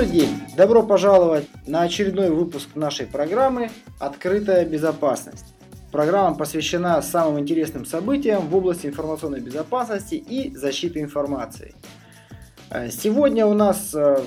[0.00, 0.42] Добрый день!
[0.56, 5.44] Добро пожаловать на очередной выпуск нашей программы «Открытая безопасность».
[5.92, 11.74] Программа посвящена самым интересным событиям в области информационной безопасности и защиты информации.
[12.70, 14.22] Э, сегодня у нас э,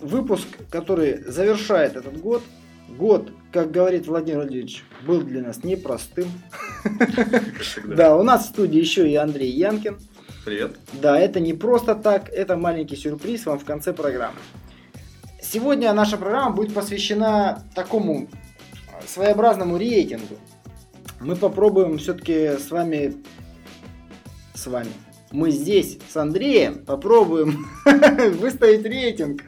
[0.00, 2.42] выпуск, который завершает этот год.
[2.90, 6.28] Год, как говорит Владимир Владимирович, был для нас непростым.
[7.86, 9.96] Да, у нас в студии еще и Андрей Янкин.
[10.44, 10.76] Привет.
[11.00, 14.36] Да, это не просто так, это маленький сюрприз вам в конце программы.
[15.40, 18.28] Сегодня наша программа будет посвящена такому
[19.06, 20.36] своеобразному рейтингу.
[21.20, 23.14] Мы попробуем все-таки с вами,
[24.54, 24.90] с вами,
[25.30, 27.68] мы здесь с Андреем попробуем
[28.40, 29.42] выставить рейтинг.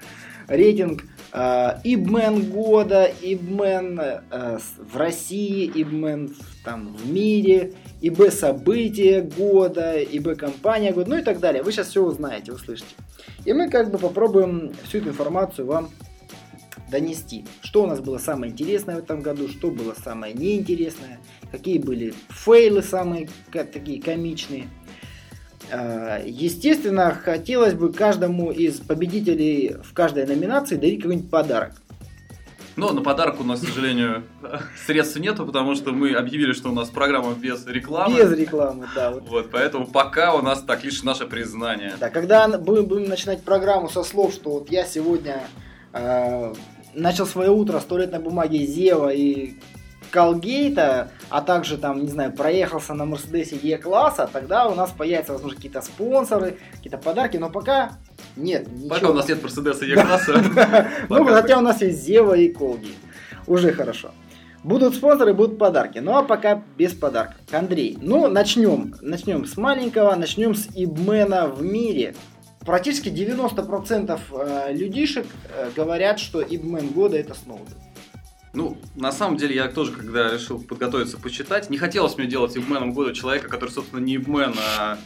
[0.47, 6.35] Рейтинг э, Ибмен года, Ибмен э, в России, Ибмен
[6.65, 11.63] там в мире, ИБ события года, ИБ компания года, ну и так далее.
[11.63, 12.95] Вы сейчас все узнаете, услышите.
[13.45, 15.91] И мы как бы попробуем всю эту информацию вам
[16.91, 17.45] донести.
[17.63, 21.21] Что у нас было самое интересное в этом году, что было самое неинтересное,
[21.51, 24.67] какие были фейлы самые такие комичные.
[25.71, 31.81] А, естественно, хотелось бы каждому из победителей в каждой номинации дарить какой-нибудь подарок.
[32.81, 34.25] Но на подарок у нас, к сожалению,
[34.87, 38.17] средств нету, потому что мы объявили, что у нас программа без рекламы.
[38.17, 39.11] Без рекламы, да.
[39.11, 41.97] Вот, вот поэтому пока у нас так лишь наше признание.
[42.01, 45.43] Да, когда будем, будем начинать программу со слов, что вот я сегодня
[45.93, 46.55] э,
[46.95, 49.57] начал свое утро с туалетной бумаги Зева и
[50.11, 55.57] Колгейта, а также там, не знаю, проехался на Мерседесе Е-класса, тогда у нас появятся, возможно,
[55.57, 57.93] какие-то спонсоры, какие-то подарки, но пока
[58.37, 58.89] нет, ничего.
[58.95, 60.43] Пока у нас нет Мерседеса Е-класса.
[61.09, 62.93] Ну, хотя у нас есть Зева и Колги.
[63.47, 64.11] Уже хорошо.
[64.63, 65.99] Будут спонсоры, будут подарки.
[65.99, 67.37] Ну а пока без подарков.
[67.51, 68.95] Андрей, ну начнем.
[69.01, 72.15] Начнем с маленького, начнем с Ибмена в мире.
[72.61, 77.75] Практически 90% э, людишек э, говорят, что Ибмен года это Сноуден.
[78.53, 82.93] Ну, на самом деле, я тоже, когда решил подготовиться почитать, не хотелось мне делать Ибменом
[82.93, 84.99] года человека, который, собственно, не Ибмен, а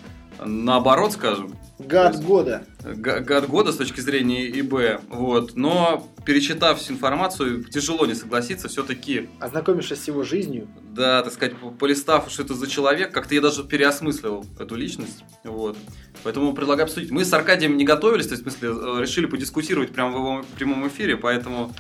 [0.45, 1.55] наоборот, скажем.
[1.79, 2.65] Гад года.
[2.85, 5.03] Гад года с точки зрения ИБ.
[5.11, 5.57] Вот.
[5.57, 9.29] Но перечитав всю информацию, тяжело не согласиться все-таки.
[9.41, 10.69] Ознакомившись с его жизнью.
[10.93, 15.25] Да, так сказать, полистав, что это за человек, как-то я даже переосмыслил эту личность.
[15.43, 15.77] Вот.
[16.23, 17.11] Поэтому предлагаю обсудить.
[17.11, 20.45] Мы с Аркадием не готовились, то есть, в смысле, э, решили подискутировать прямо в его
[20.57, 21.75] прямом эфире, поэтому,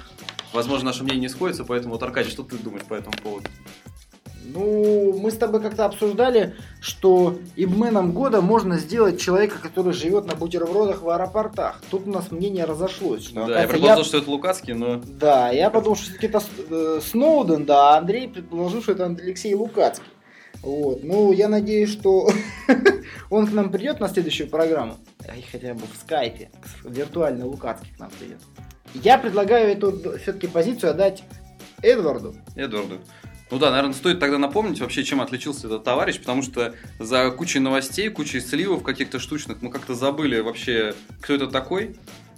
[0.54, 1.64] возможно, наше мнение не сходится.
[1.64, 3.48] Поэтому, вот, Аркадий, что ты думаешь по этому поводу?
[4.46, 10.36] Ну, мы с тобой как-то обсуждали, что ибменом года можно сделать человека, который живет на
[10.36, 11.80] бутербродах в аэропортах.
[11.90, 13.24] Тут у нас мнение разошлось.
[13.24, 14.04] Что, да, я предположил, я...
[14.04, 15.00] что это Лукацкий, но...
[15.04, 20.06] Да, я подумал, что это э, Сноуден, да, а Андрей предположил, что это Алексей Лукацкий.
[20.62, 21.02] Вот.
[21.02, 22.28] Ну, я надеюсь, что
[23.30, 24.96] он к нам придет на следующую программу.
[25.52, 26.50] Хотя бы в скайпе.
[26.84, 28.38] Виртуальный Лукацкий к нам придет.
[28.94, 31.24] Я предлагаю эту все-таки позицию отдать
[31.82, 32.34] Эдварду.
[32.54, 32.98] Эдварду.
[33.50, 37.60] Ну да, наверное, стоит тогда напомнить вообще, чем отличился этот товарищ, потому что за кучей
[37.60, 41.96] новостей, кучей сливов каких-то штучных мы как-то забыли вообще, кто это такой.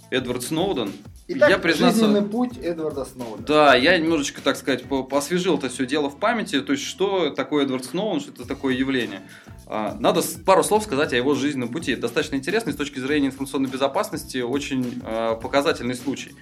[0.09, 0.91] Эдвард Сноуден.
[1.29, 3.45] Итак, я признаться, жизненный путь Эдварда Сноудена.
[3.45, 7.65] Да, я немножечко, так сказать, посвежил это все дело в памяти, то есть что такое
[7.65, 9.21] Эдвард Сноуден, что это такое явление.
[9.65, 11.91] А, надо пару слов сказать о его жизненном пути.
[11.91, 16.33] Это достаточно интересный с точки зрения информационной безопасности, очень а, показательный случай.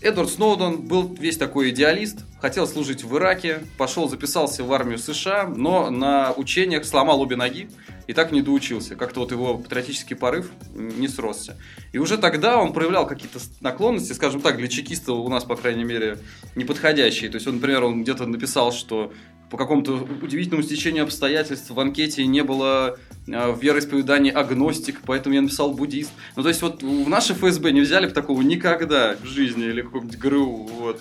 [0.00, 5.48] Эдвард Сноуден был весь такой идеалист, хотел служить в Ираке, пошел, записался в армию США,
[5.48, 7.68] но на учениях сломал обе ноги
[8.06, 8.94] и так не доучился.
[8.94, 11.56] Как-то вот его патриотический порыв не сросся.
[11.92, 15.84] И уже тогда он проявлял какие-то наклонности, скажем так, для чекиста у нас, по крайней
[15.84, 16.18] мере,
[16.54, 17.28] неподходящие.
[17.28, 19.12] То есть он, например, он где-то написал, что
[19.50, 25.42] по какому-то удивительному стечению обстоятельств в анкете не было э, в вероисповедании агностик, поэтому я
[25.42, 26.10] написал буддист.
[26.36, 29.82] Ну, то есть, вот в наше ФСБ не взяли бы такого никогда в жизни или
[29.82, 31.00] каком-нибудь ГРУ, вот.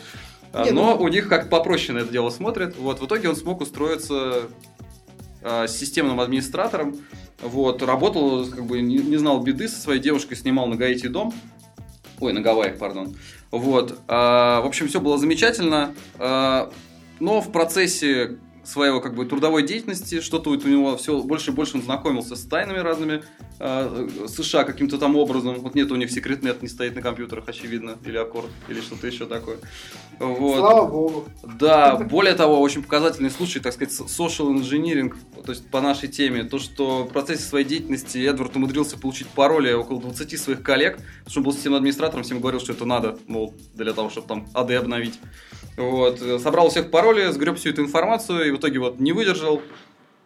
[0.54, 1.04] А, не, Но ну...
[1.04, 2.78] у них как попроще на это дело смотрят.
[2.78, 4.44] Вот, в итоге он смог устроиться
[5.42, 6.98] э, системным администратором.
[7.42, 11.34] Вот, работал, как бы, не, не знал беды, со своей девушкой снимал на Гаити дом.
[12.20, 13.16] Ой, на Гавайях, пардон.
[13.52, 13.92] Вот.
[14.08, 15.94] Э, в общем, все было замечательно.
[17.20, 18.38] Но в процессе
[18.68, 22.36] своего как бы трудовой деятельности, что-то вот у него все больше и больше он знакомился
[22.36, 23.24] с тайнами разными
[23.60, 25.60] э, США каким-то там образом.
[25.60, 29.26] Вот нет у них секретнет не стоит на компьютерах, очевидно, или аккорд, или что-то еще
[29.26, 29.60] такое.
[30.20, 30.58] Вот.
[30.58, 31.26] Слава богу.
[31.60, 35.16] Да, более того, очень показательный случай, так сказать, social engineering,
[35.46, 39.72] то есть по нашей теме, то, что в процессе своей деятельности Эдвард умудрился получить пароли
[39.72, 43.18] около 20 своих коллег, потому что он был системным администратором, всем говорил, что это надо,
[43.28, 45.20] мол, для того, чтобы там AD обновить.
[45.78, 49.62] Вот, собрал у всех пароли, сгреб всю эту информацию и в итоге вот не выдержал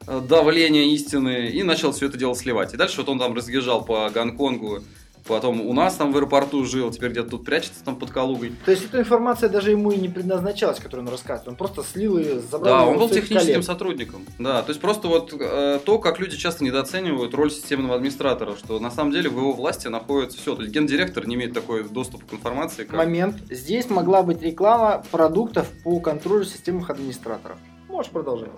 [0.08, 2.74] э, давления истины и начал все это дело сливать.
[2.74, 4.82] И дальше вот он там разъезжал по Гонконгу
[5.28, 8.54] потом у нас там в аэропорту жил, теперь где-то тут прячется там под Калугой.
[8.66, 11.48] То есть эта информация даже ему и не предназначалась, которую он рассказывает.
[11.50, 13.64] Он просто слил ее, забрал Да, он был техническим коллег.
[13.64, 14.26] сотрудником.
[14.40, 18.80] Да, то есть просто вот э, то, как люди часто недооценивают роль системного администратора, что
[18.80, 20.56] на самом деле в его власти находится все.
[20.56, 22.98] То есть гендиректор не имеет такой доступа к информации, как...
[22.98, 23.38] Момент.
[23.50, 27.58] Здесь могла быть реклама продуктов по контролю системных администраторов.
[28.02, 28.50] Можешь продолжать.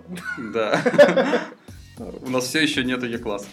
[0.53, 0.81] Да.
[2.21, 3.47] У нас все еще нет Е-класса.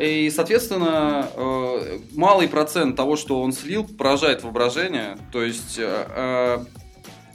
[0.00, 5.16] И, соответственно, э, малый процент того, что он слил, поражает воображение.
[5.30, 6.64] То есть э, э,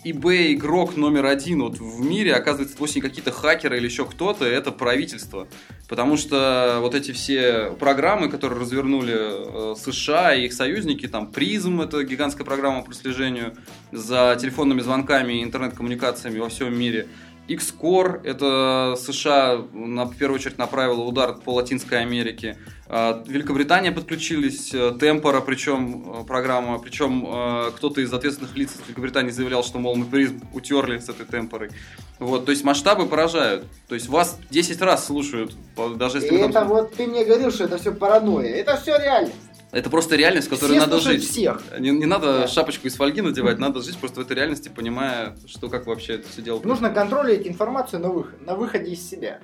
[0.06, 4.44] eBay игрок номер один вот в мире, оказывается, вовсе не какие-то хакеры или еще кто-то,
[4.46, 5.48] это правительство.
[5.88, 12.04] Потому что вот эти все программы, которые развернули США и их союзники, там Призм, это
[12.04, 13.56] гигантская программа по слежению
[13.94, 17.08] за телефонными звонками и интернет-коммуникациями во всем мире.
[17.48, 22.58] X-Core, это США на, в первую очередь направила удар по Латинской Америке.
[22.88, 29.32] А, Великобритания подключились, э, Темпора, причем э, программа, причем э, кто-то из ответственных лиц Великобритании
[29.32, 31.72] заявлял, что, мол, мы призм утерли с этой темпорой.
[32.20, 33.66] Вот, то есть масштабы поражают.
[33.88, 35.56] То есть вас 10 раз слушают,
[35.98, 38.56] даже если И вы там- это вот ты мне говорил, что это все паранойя.
[38.56, 39.32] Это все реально.
[39.72, 41.28] Это просто реальность, в которой Все надо жить.
[41.28, 41.62] всех.
[41.80, 42.48] Не, не надо Да.
[42.48, 46.30] шапочку из фольги надевать, надо жить просто в этой реальности, понимая, что как вообще это
[46.30, 46.62] все дело.
[46.64, 49.40] Нужно контролировать информацию на, выход, на выходе из себя.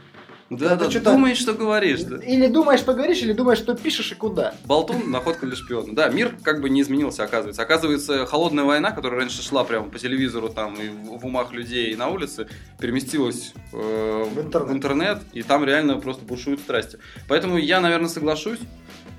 [0.49, 2.01] Да, да, что-то- думаешь, что говоришь.
[2.03, 2.17] Да.
[2.17, 4.53] Или думаешь, что говоришь, или думаешь, что пишешь и куда.
[4.65, 5.95] Болтун, находка для шпиона.
[5.95, 7.61] Да, мир как бы не изменился, оказывается.
[7.61, 11.93] Оказывается, холодная война, которая раньше шла прямо по телевизору там и в, в умах людей
[11.93, 12.47] и на улице,
[12.81, 14.69] переместилась э, В интернет.
[14.69, 16.99] в интернет, и там реально просто бушуют страсти.
[17.29, 18.59] Поэтому я, наверное, соглашусь,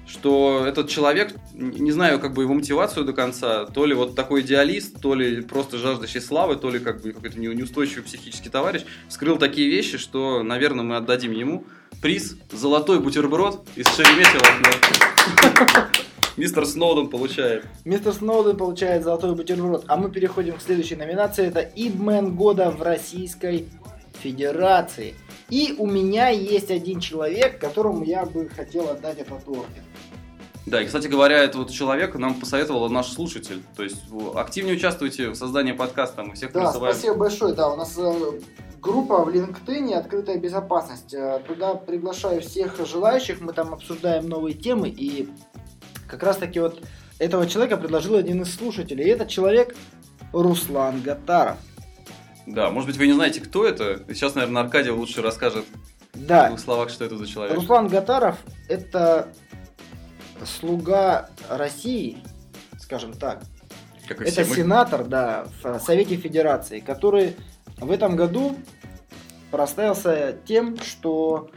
[0.06, 4.42] что этот человек, не знаю как бы его мотивацию до конца, то ли вот такой
[4.42, 8.82] идеалист, то ли просто жаждущий славы, то ли как бы какой-то не- неустойчивый психический товарищ,
[9.08, 11.64] скрыл такие вещи, что, наверное, мы отдадим ему
[12.00, 14.44] приз «Золотой бутерброд» из Шереметьево.
[16.36, 17.64] Мистер Сноуден получает.
[17.84, 19.84] Мистер Сноуден получает золотой бутерброд.
[19.86, 21.46] А мы переходим к следующей номинации.
[21.46, 23.68] Это Ибмен года в Российской
[24.22, 25.14] Федерации.
[25.50, 29.82] И у меня есть один человек, которому я бы хотел отдать этот орден.
[30.66, 33.62] Да, и, кстати говоря, этот вот человек нам посоветовал наш слушатель.
[33.76, 36.94] То есть в- активнее участвуйте в создании подкаста, мы всех Да, призываем.
[36.94, 37.54] спасибо большое.
[37.54, 38.40] Да, у нас э,
[38.80, 41.12] группа в LinkedIn «Открытая безопасность».
[41.14, 43.40] Э, Туда приглашаю всех желающих.
[43.40, 44.88] Мы там обсуждаем новые темы.
[44.88, 45.28] И
[46.08, 46.80] как раз таки вот
[47.18, 49.04] этого человека предложил один из слушателей.
[49.06, 49.74] И этот человек
[50.32, 51.56] Руслан Гатаров.
[52.46, 54.02] Да, может быть, вы не знаете, кто это.
[54.08, 55.64] Сейчас, наверное, Аркадий лучше расскажет
[56.14, 57.54] в Да, двух словах, что это за человек.
[57.56, 58.36] Руслан Гатаров
[58.68, 59.28] это
[60.46, 62.22] слуга России,
[62.78, 63.42] скажем так.
[64.08, 64.56] Как Это мы.
[64.56, 67.36] сенатор, да, в Совете Федерации, который
[67.78, 68.56] в этом году
[69.50, 71.50] проставился тем, что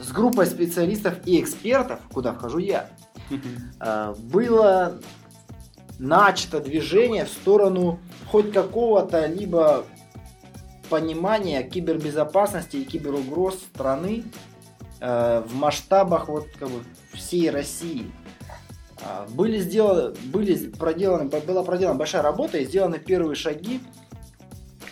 [0.00, 2.90] с группой специалистов и экспертов, куда вхожу я,
[3.80, 5.00] э, было
[5.98, 7.98] начато движение в сторону
[8.30, 9.84] хоть какого-то либо
[10.88, 14.24] понимания кибербезопасности и киберугроз страны
[15.00, 18.10] э, в масштабах вот как бы всей России.
[19.02, 23.80] А, Были сделаны, были проделаны, была проделана большая работа и сделаны первые шаги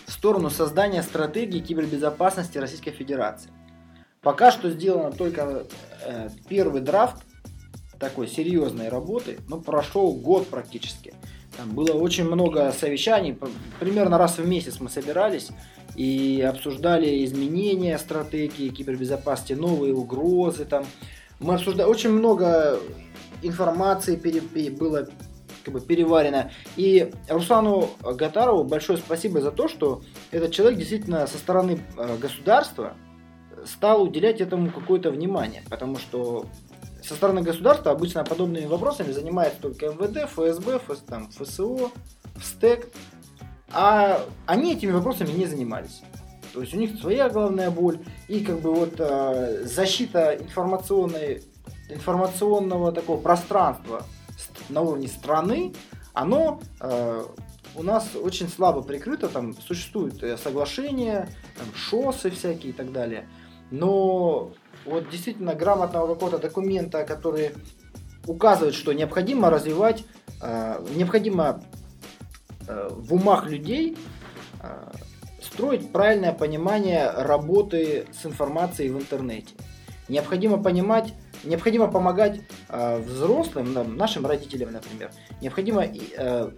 [0.05, 3.51] в сторону создания стратегии кибербезопасности Российской Федерации.
[4.21, 5.67] Пока что сделано только
[6.05, 7.23] э, первый драфт
[7.99, 11.13] такой серьезной работы, но прошел год практически.
[11.57, 13.37] Там было очень много совещаний,
[13.79, 15.49] примерно раз в месяц мы собирались
[15.95, 20.85] и обсуждали изменения стратегии кибербезопасности, новые угрозы там.
[21.39, 22.79] Мы обсуждали очень много
[23.41, 25.07] информации пере- пере- было
[25.63, 26.51] как бы переварено.
[26.75, 32.93] И Руслану Гатарову большое спасибо за то, что этот человек действительно со стороны э, государства
[33.65, 36.45] стал уделять этому какое-то внимание, потому что
[37.07, 41.91] со стороны государства обычно подобными вопросами занимается только МВД, ФСБ, ФС, там, ФСО,
[42.35, 42.89] ФСТЭК,
[43.71, 46.01] а они этими вопросами не занимались.
[46.53, 51.43] То есть у них своя головная боль, и как бы вот э, защита информационной,
[51.89, 54.03] информационного такого пространства
[54.37, 55.73] ст- на уровне страны,
[56.13, 57.23] оно э,
[57.75, 63.29] у нас очень слабо прикрыто, там существуют э, соглашения, там, ШОСы всякие и так далее.
[63.69, 64.51] Но
[64.87, 67.51] вот действительно грамотного какого-то документа, который
[68.25, 70.05] указывает, что необходимо развивать,
[70.41, 71.61] э, необходимо
[72.67, 73.97] э, в умах людей
[74.61, 74.91] э,
[75.41, 79.53] строить правильное понимание работы с информацией в интернете.
[80.09, 81.13] Необходимо понимать,
[81.43, 85.11] необходимо помогать э, взрослым, нам, нашим родителям, например.
[85.41, 86.51] Необходимо э,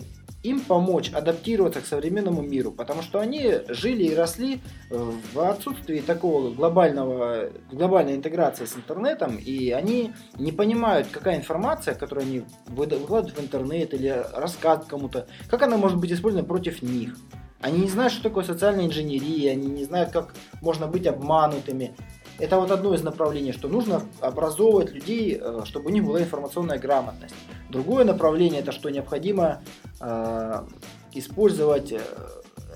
[0.43, 6.51] им помочь адаптироваться к современному миру, потому что они жили и росли в отсутствии такого
[6.53, 13.41] глобального, глобальной интеграции с интернетом, и они не понимают, какая информация, которую они выкладывают в
[13.41, 17.17] интернет или рассказывают кому-то, как она может быть использована против них.
[17.61, 21.93] Они не знают, что такое социальная инженерия, они не знают, как можно быть обманутыми.
[22.39, 26.79] Это вот одно из направлений, что нужно образовывать людей, э, чтобы у них была информационная
[26.79, 27.35] грамотность.
[27.69, 29.61] Другое направление, это что необходимо
[29.99, 30.63] э,
[31.11, 31.99] использовать э,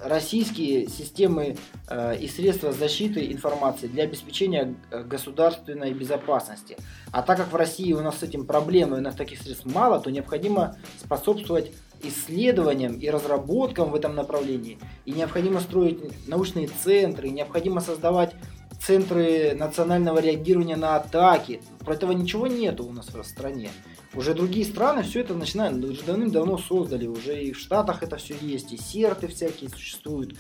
[0.04, 1.56] российские системы
[2.20, 6.76] и средства защиты информации для обеспечения государственной безопасности.
[7.14, 10.02] А так как в России у нас с этим проблемы, у нас таких средств мало,
[10.02, 11.72] то необходимо способствовать
[12.04, 14.78] исследованиям и разработкам в этом направлении.
[15.06, 18.36] И необходимо строить научные центры, необходимо создавать
[18.86, 21.62] центры национального реагирования на атаки.
[21.80, 23.70] Про этого ничего нету у нас в стране.
[24.14, 28.36] Уже другие страны все это начинают, уже давным-давно создали, уже и в Штатах это все
[28.42, 30.36] есть, и серты всякие существуют.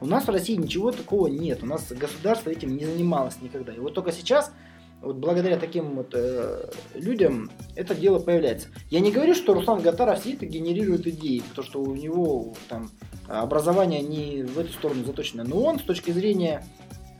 [0.00, 3.72] У нас в России ничего такого нет, у нас государство этим не занималось никогда.
[3.72, 4.52] И вот только сейчас,
[5.00, 8.68] вот благодаря таким вот э, людям, это дело появляется.
[8.90, 12.90] Я не говорю, что Руслан Гатаров сидит и генерирует идеи, потому что у него там
[13.26, 16.62] образование не в эту сторону заточено, но он с точки зрения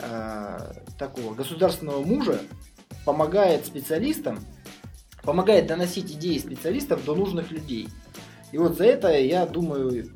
[0.00, 0.58] э,
[0.98, 2.40] такого государственного мужа
[3.04, 4.38] помогает специалистам
[5.24, 7.88] помогает доносить идеи специалистов до нужных людей.
[8.52, 10.10] И вот за это, я думаю,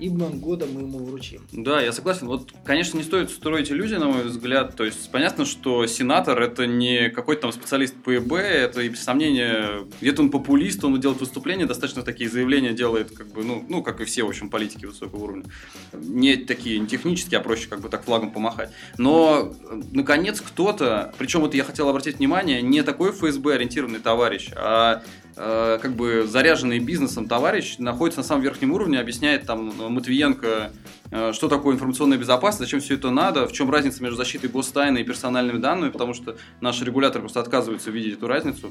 [0.00, 1.42] Ибн года мы ему вручим.
[1.52, 2.26] Да, я согласен.
[2.26, 4.74] Вот, конечно, не стоит строить иллюзии, на мой взгляд.
[4.74, 9.02] То есть, понятно, что сенатор это не какой-то там специалист по ИБ, это, и без
[9.02, 13.82] сомнения, где-то он популист, он делает выступления, достаточно такие заявления делает, как бы, ну, ну,
[13.82, 15.44] как и все, в общем, политики высокого уровня.
[15.92, 18.70] Не такие, не технические, а проще как бы так флагом помахать.
[18.98, 19.54] Но,
[19.92, 25.02] наконец, кто-то, причем вот я хотел обратить внимание, не такой ФСБ ориентированный товарищ, а
[25.34, 30.72] Э, как бы заряженный бизнесом товарищ находится на самом верхнем уровне, объясняет там Матвиенко,
[31.10, 34.98] э, что такое информационная безопасность, зачем все это надо, в чем разница между защитой гостайны
[34.98, 38.70] и персональными данными, потому что наши регуляторы просто отказываются видеть эту разницу.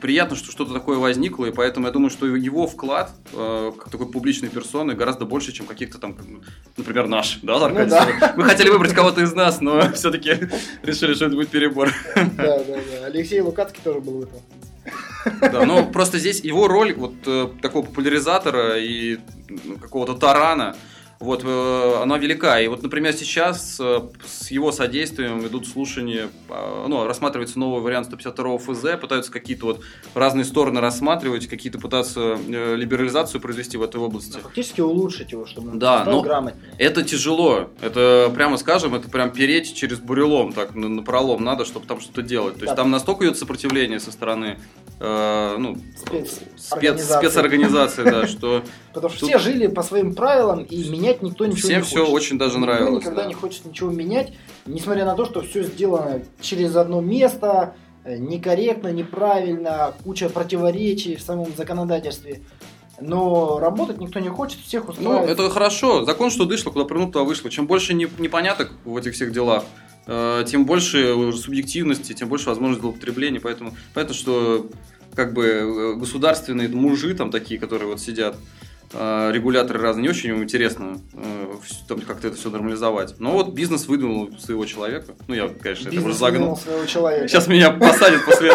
[0.00, 4.10] Приятно, что что-то такое возникло, и поэтому я думаю, что его вклад э, как такой
[4.10, 6.16] публичной персоны гораздо больше, чем каких-то там,
[6.76, 8.34] например, наш, да, Ну, да.
[8.36, 10.48] Мы хотели выбрать кого-то из нас, но все-таки
[10.82, 11.92] решили, что это будет перебор.
[12.14, 13.06] Да, да, да.
[13.06, 14.40] Алексей Лукацкий тоже был в этом.
[15.40, 19.18] Да, ну просто здесь его роль вот э, такого популяризатора и
[19.80, 20.76] какого-то тарана,
[21.20, 22.58] вот, э, она велика.
[22.60, 28.06] И вот, например, сейчас э, с его содействием идут слушания, э, ну, рассматривается новый вариант
[28.06, 29.80] 152 ФЗ, пытаются какие-то вот
[30.14, 34.36] разные стороны рассматривать, какие-то пытаться либерализацию произвести в этой области.
[34.36, 36.74] Ну, фактически улучшить его, чтобы он да, стал но грамотнее.
[36.78, 37.68] Это тяжело.
[37.82, 42.00] Это, прямо скажем, это прям переть через бурелом, так, на, на пролом надо, чтобы там
[42.00, 42.54] что-то делать.
[42.54, 42.76] То есть да.
[42.76, 44.58] там настолько идет сопротивление со стороны
[45.00, 48.62] э, ну, спец, спец, спецорганизации, да, что...
[48.92, 52.00] Потому что все жили по своим правилам и меня менять никто ничего Всем не все
[52.00, 52.14] хочет.
[52.14, 53.04] очень даже нравилось.
[53.04, 53.28] Никто никогда да.
[53.28, 54.32] не хочет ничего менять,
[54.66, 61.22] несмотря на то, что все сделано через одно место, э, некорректно, неправильно, куча противоречий в
[61.22, 62.42] самом законодательстве.
[63.00, 65.26] Но работать никто не хочет, всех ну, устраивает.
[65.26, 66.04] Ну, это хорошо.
[66.04, 67.50] Закон, что дышло, куда прыгнул, туда вышло.
[67.50, 69.64] Чем больше непоняток в этих всех делах,
[70.06, 73.40] э, тем больше субъективности, тем больше возможности злоупотребления.
[73.40, 74.66] Поэтому, понятно, что
[75.14, 78.36] как бы э, государственные мужи там такие, которые вот сидят,
[78.92, 81.54] а, регуляторы разные, не очень интересно э,
[81.86, 83.14] там как-то это все нормализовать.
[83.20, 85.12] Но вот бизнес выдвинул своего человека.
[85.28, 86.56] Ну, я, конечно, бизнес это уже загнул.
[86.56, 87.28] своего человека.
[87.28, 88.50] Сейчас меня посадят после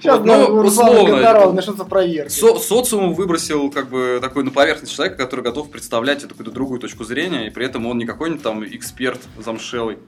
[0.00, 1.52] Сейчас, ну, условно.
[1.52, 2.30] начнутся проверки.
[2.30, 7.46] Социум выбросил как бы такой на поверхность человека, который готов представлять какую-то другую точку зрения,
[7.46, 9.98] и при этом он не какой-нибудь там эксперт замшелый.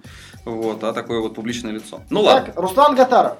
[0.48, 2.00] Вот, а такое вот публичное лицо.
[2.08, 2.54] Ну ладно.
[2.56, 3.36] Руслан Гатаров.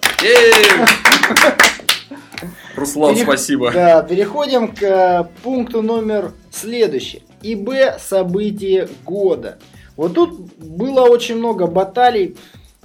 [2.76, 3.26] Руслан, Перех...
[3.26, 3.72] спасибо.
[3.72, 7.22] Да, переходим к э, пункту номер следующий.
[7.42, 9.58] ИБ события года.
[9.96, 12.36] Вот тут было очень много баталий.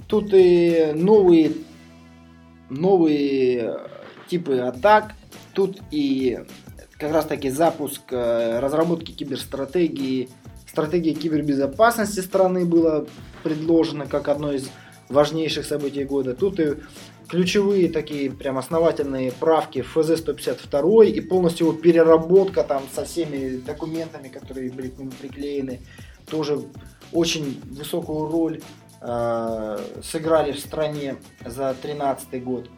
[0.08, 1.52] Тут и новые,
[2.70, 3.78] новые э,
[4.28, 5.12] типы атак.
[5.52, 6.38] Тут и
[6.98, 10.30] как раз таки запуск э, разработки киберстратегии,
[10.66, 13.06] стратегии кибербезопасности страны было
[13.44, 14.68] предложено как одно из
[15.08, 16.34] важнейших событий года.
[16.34, 16.78] Тут и
[17.28, 24.28] ключевые такие прям основательные правки в ФЗ-152 и полностью его переработка там со всеми документами,
[24.28, 25.80] которые были к нему приклеены,
[26.28, 26.60] тоже
[27.12, 28.60] очень высокую роль
[29.00, 32.68] э, сыграли в стране за 2013 год.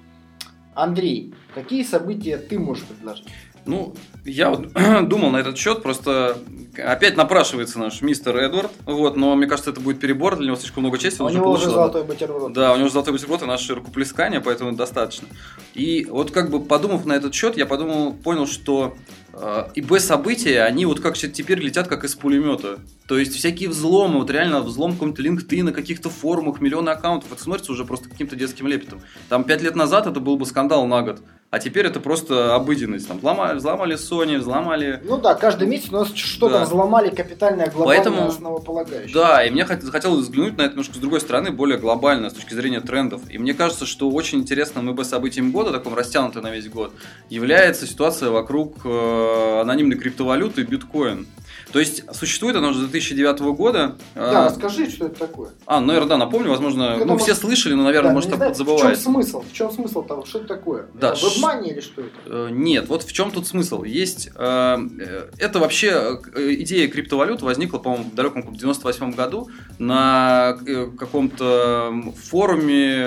[0.74, 3.26] Андрей, какие события ты можешь предложить?
[3.66, 3.94] Ну,
[4.24, 4.72] я вот
[5.08, 6.38] думал на этот счет, просто
[6.78, 10.82] опять напрашивается наш мистер Эдвард, вот, но мне кажется, это будет перебор, для него слишком
[10.82, 11.20] много чести.
[11.22, 12.52] У него уже золотой бутерброд.
[12.52, 15.28] Да, у него золотой бутерброд и наше рукоплескание, поэтому достаточно.
[15.74, 18.94] И вот как бы подумав на этот счет, я подумал, понял, что
[19.32, 22.78] э, ИБ-события, они вот как теперь летят как из пулемета.
[23.08, 27.42] То есть всякие взломы, вот реально взлом каком-то LinkedIn, на каких-то форумах, миллионы аккаунтов, это
[27.42, 29.00] смотрится уже просто каким-то детским лепетом.
[29.28, 31.20] Там пять лет назад это был бы скандал на год.
[31.50, 33.06] А теперь это просто обыденность.
[33.06, 35.00] Там взломали, взломали Sony, взломали...
[35.04, 36.64] Ну да, каждый месяц у нас что-то да.
[36.64, 39.14] взломали капитальное, глобальное, Поэтому, основополагающее.
[39.14, 42.54] Да, и мне захотелось взглянуть на это немножко с другой стороны, более глобально, с точки
[42.54, 43.22] зрения трендов.
[43.30, 46.92] И мне кажется, что очень интересным ИБ событием года, таком растянутым на весь год,
[47.30, 51.26] является ситуация вокруг э, анонимной криптовалюты биткоин.
[51.72, 53.96] То есть существует оно уже с 2009 года.
[54.14, 54.48] Да, а...
[54.48, 55.50] расскажи, что это такое.
[55.66, 58.98] А, ну, наверное, да, напомню, возможно, ну, все слышали, но, наверное, да, может, кто-то забывает.
[58.98, 59.42] В чем смысл?
[59.42, 60.86] В чем смысл того, что это такое?
[60.94, 62.10] Да, Вебмани или что это?
[62.26, 63.82] Э, нет, вот в чем тут смысл.
[63.82, 70.56] Есть, э, э, это вообще идея криптовалют возникла, по-моему, в далеком 98 году на
[70.98, 71.92] каком-то
[72.30, 73.06] форуме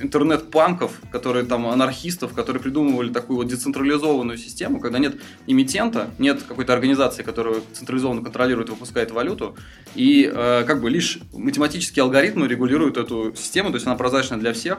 [0.00, 5.16] интернет-панков, которые там анархистов, которые придумывали такую вот децентрализованную систему, когда нет
[5.46, 9.56] эмитента, нет какой-то организации, которая централизованно контролирует и выпускает валюту,
[9.94, 14.52] и э, как бы лишь математические алгоритмы регулируют эту систему, то есть она прозрачна для
[14.52, 14.78] всех,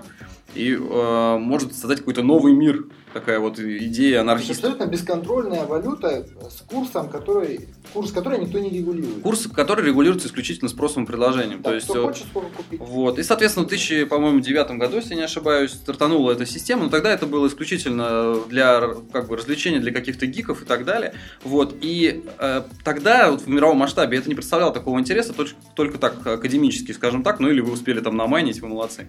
[0.55, 2.85] и э, может создать какой-то новый мир,
[3.19, 4.53] такая вот идея анархиста.
[4.53, 9.21] Абсолютно бесконтрольная валюта с курсом, который, курс которой никто не регулирует.
[9.21, 11.61] Курс, который регулируется исключительно спросом и предложением.
[11.61, 12.79] Да, То есть, кто хочет, сколько купить.
[12.79, 13.19] Вот.
[13.19, 17.47] И, соответственно, в 2009 году, если не ошибаюсь, стартанула эта система, но тогда это было
[17.47, 21.13] исключительно для как бы, развлечения для каких-то гиков и так далее.
[21.43, 21.75] Вот.
[21.81, 26.25] И э, тогда вот, в мировом масштабе это не представляло такого интереса, только, только так
[26.25, 29.07] академически, скажем так, ну или вы успели там намайнить, вы молодцы.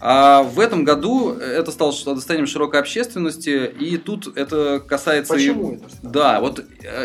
[0.00, 5.34] А в этом году это стало достоянием широкой общественности, и тут это касается...
[5.34, 5.76] Почему и...
[5.76, 5.88] это?
[6.02, 6.64] Да, вот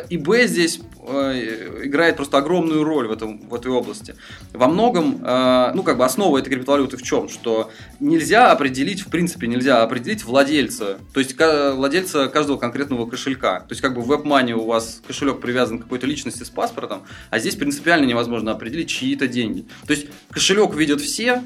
[0.10, 4.16] ИБ э, здесь э, играет просто огромную роль в, этом, в этой области.
[4.54, 7.30] Во многом, э, ну как бы основа этой криптовалюты в чем?
[7.30, 13.62] Что нельзя определить, в принципе, нельзя определить владельца, то есть владельца каждого конкретного кошелька.
[13.62, 17.04] То есть как бы в WebMoney у вас кошелек привязан к какой-то личности с паспортом,
[17.30, 19.66] а здесь принципиально невозможно определить чьи-то деньги.
[19.86, 21.44] То есть кошелек видят все,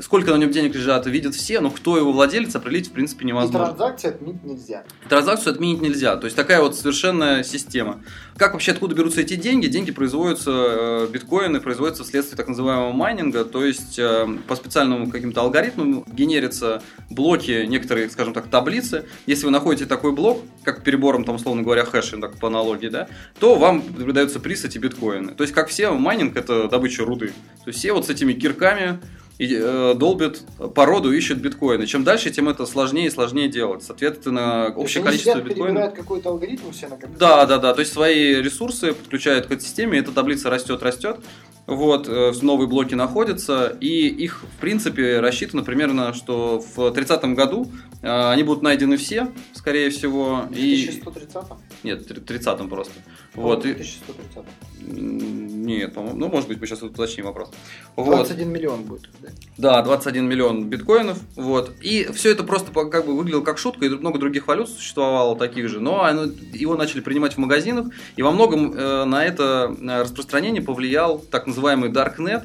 [0.00, 3.72] сколько на нем денег лежат, видят все, но кто его владелец, определить в принципе невозможно.
[3.72, 4.84] И транзакцию отменить нельзя.
[5.08, 6.16] Транзакцию отменить нельзя.
[6.16, 8.00] То есть такая вот совершенная система.
[8.36, 9.66] Как вообще откуда берутся эти деньги?
[9.66, 15.40] Деньги производятся, э, биткоины производятся вследствие так называемого майнинга, то есть э, по специальному каким-то
[15.42, 19.04] алгоритмам генерятся блоки, некоторые, скажем так, таблицы.
[19.26, 23.08] Если вы находите такой блок, как перебором, там, условно говоря, хэши, так, по аналогии, да,
[23.38, 25.32] то вам выдаются приз эти биткоины.
[25.32, 27.28] То есть, как все, майнинг это добыча руды.
[27.64, 29.00] То есть все вот с этими кирками
[29.38, 30.42] и э, долбит
[30.74, 31.86] породу, ищет биткоины.
[31.86, 33.82] Чем дальше, тем это сложнее и сложнее делать.
[33.82, 35.94] Соответственно, то общее количество биткоинов...
[35.94, 37.74] какой-то алгоритм все на Да, да, да.
[37.74, 41.18] То есть свои ресурсы подключают к этой системе, эта таблица растет, растет.
[41.66, 47.66] Вот, э, новые блоки находятся, и их, в принципе, рассчитано примерно, что в 30-м году
[48.04, 50.46] они будут найдены все, скорее всего.
[50.48, 51.58] В 2130-м?
[51.82, 51.86] И...
[51.86, 52.92] Нет, 30-м просто.
[53.34, 54.44] Вот, 2130
[54.80, 57.50] Нет, по-моему, ну, может быть, мы сейчас уточним вопрос.
[57.96, 58.54] 21 вот.
[58.54, 59.28] миллион будет, да?
[59.56, 61.72] Да, 21 миллион биткоинов, вот.
[61.80, 65.68] И все это просто как бы выглядело как шутка, и много других валют существовало таких
[65.68, 70.02] же, но оно, его начали принимать в магазинах, и во многом э, на это э,
[70.02, 72.44] распространение повлиял так называемый Darknet.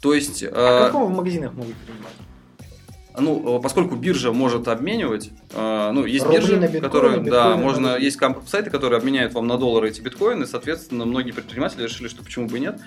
[0.00, 0.44] То есть...
[0.44, 2.12] А э, какого в магазинах могут принимать?
[3.20, 7.62] Ну, поскольку биржа может обменивать, э, ну, есть Рубли биржи, биткоины, которые, биткоины, да, биткоины,
[7.62, 12.22] можно, есть сайты, которые обменяют вам на доллары эти биткоины, соответственно, многие предприниматели решили, что
[12.22, 12.80] почему бы и нет,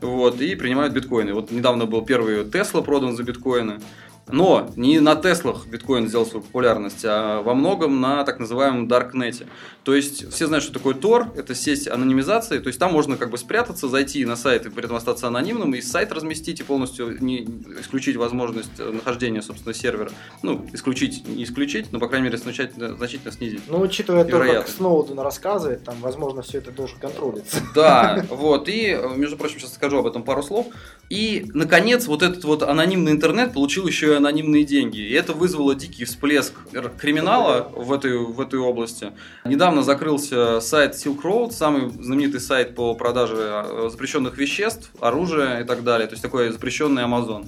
[0.00, 1.32] вот, и принимают биткоины.
[1.34, 3.80] Вот недавно был первый Тесла продан за биткоины,
[4.28, 9.46] но не на Теслах биткоин сделал свою популярность, а во многом на так называемом Даркнете.
[9.82, 13.30] То есть все знают, что такое Tor, это сеть анонимизации, то есть там можно как
[13.30, 17.22] бы спрятаться, зайти на сайт и при этом остаться анонимным, и сайт разместить и полностью
[17.22, 17.44] не
[17.80, 20.10] исключить возможность нахождения, собственно, сервера.
[20.42, 23.62] Ну, исключить, не исключить, но, по крайней мере, значительно, значительно снизить.
[23.68, 27.58] Ну, учитывая то, как Сноуден рассказывает, там, возможно, все это должен контролиться.
[27.74, 30.66] Да, вот, и, между прочим, сейчас скажу об этом пару слов.
[31.10, 34.98] И, наконец, вот этот вот анонимный интернет получил еще и анонимные деньги.
[34.98, 36.54] И это вызвало дикий всплеск
[36.98, 39.12] криминала в этой, в этой области.
[39.44, 45.64] Недавно закрылся сайт Silk Road, самый знаменитый сайт по продаже э, запрещенных веществ, оружия и
[45.64, 46.06] так далее.
[46.06, 47.46] То есть такой запрещенный Amazon.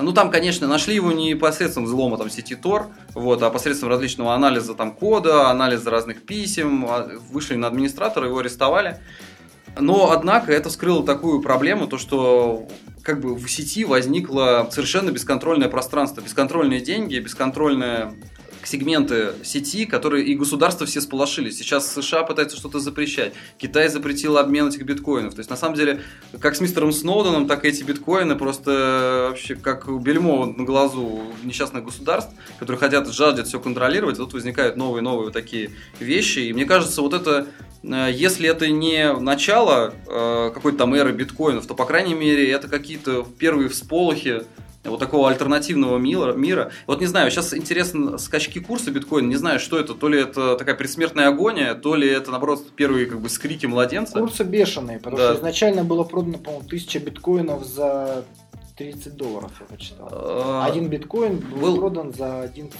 [0.00, 4.34] Ну, там, конечно, нашли его не посредством взлома там, сети Tor, вот, а посредством различного
[4.34, 6.86] анализа там, кода, анализа разных писем.
[6.88, 9.00] А, вышли на администратора, его арестовали.
[9.78, 12.68] Но, однако, это вскрыло такую проблему, то что
[13.02, 18.14] как бы в сети возникло совершенно бесконтрольное пространство, бесконтрольные деньги, бесконтрольное
[18.66, 21.58] сегменты сети, которые и государства все сполошились.
[21.58, 23.32] Сейчас США пытаются что-то запрещать.
[23.58, 25.34] Китай запретил обмен этих биткоинов.
[25.34, 26.02] То есть, на самом деле,
[26.40, 31.84] как с мистером Сноуденом, так и эти биткоины просто вообще как бельмо на глазу несчастных
[31.84, 34.16] государств, которые хотят, жаждут все контролировать.
[34.16, 36.40] Тут возникают новые-новые вот такие вещи.
[36.40, 37.46] И мне кажется, вот это
[37.82, 42.68] э, если это не начало э, какой-то там эры биткоинов, то, по крайней мере, это
[42.68, 44.42] какие-то первые всполохи
[44.90, 46.70] вот такого альтернативного мира, мира.
[46.86, 50.56] Вот не знаю, сейчас интересно скачки курса биткоина, не знаю, что это, то ли это
[50.56, 54.18] такая предсмертная агония, то ли это, наоборот, первые как бы скрики младенца.
[54.18, 55.30] Курсы бешеные, потому да.
[55.30, 58.24] что изначально было продано, по-моему, 1000 биткоинов за
[58.76, 60.08] 30 долларов, я почитал.
[60.10, 60.66] А...
[60.66, 62.74] Один биткоин был, был продан за 11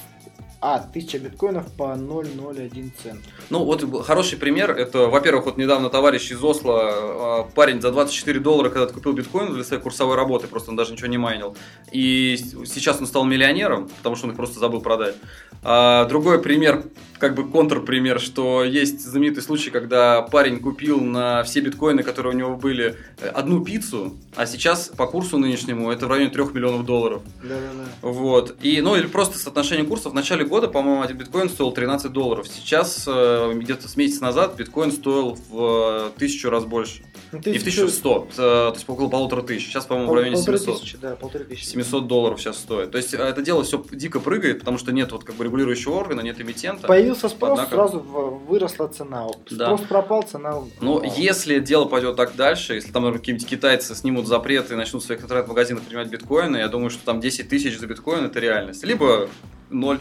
[0.62, 3.20] а, 1000 биткоинов по 0,01 цент.
[3.51, 4.70] Ну, вот хороший пример.
[4.70, 9.53] Это, во-первых, вот недавно товарищ из Осло, а, парень за 24 доллара когда-то купил биткоин
[9.53, 11.57] для своей курсовой работы, просто он даже ничего не майнил.
[11.90, 15.16] И сейчас он стал миллионером, потому что он их просто забыл продать.
[15.64, 16.85] А, другой пример,
[17.18, 22.38] как бы контрпример, что есть знаменитый случай, когда парень купил на все биткоины, которые у
[22.38, 22.96] него были,
[23.35, 27.22] одну пиццу, а сейчас по курсу нынешнему это в районе 3 миллионов долларов.
[27.42, 27.85] Да-да-да.
[28.03, 28.57] Вот.
[28.62, 30.12] И, ну, или просто соотношение курсов.
[30.12, 32.46] В начале года, по-моему, один биткоин стоил 13 долларов.
[32.46, 37.04] Сейчас, э, где-то с месяца назад, биткоин стоил в э, тысячу раз больше.
[37.32, 39.68] Ну, и в 1100, э, то есть около полутора тысяч.
[39.68, 40.78] Сейчас, по-моему, Пол, в районе 700.
[40.78, 41.64] Тысячи, да, полторы тысячи.
[41.64, 42.90] 700 долларов сейчас стоит.
[42.90, 46.20] То есть это дело все дико прыгает, потому что нет вот как бы регулирующего органа,
[46.20, 46.86] нет эмитента.
[46.86, 47.74] Появился спрос, Однако...
[47.74, 49.28] сразу выросла цена.
[49.50, 49.74] Да.
[49.74, 54.74] Спрос пропал, цена Ну, если дело пойдет так дальше, если там какие-нибудь китайцы снимут запреты
[54.74, 58.26] и начнут в своих интернет-магазинах принимать биткоины, я думаю, что там 10 тысяч за биткоин
[58.26, 58.84] это реальность.
[58.84, 59.30] Либо
[59.70, 59.98] ноль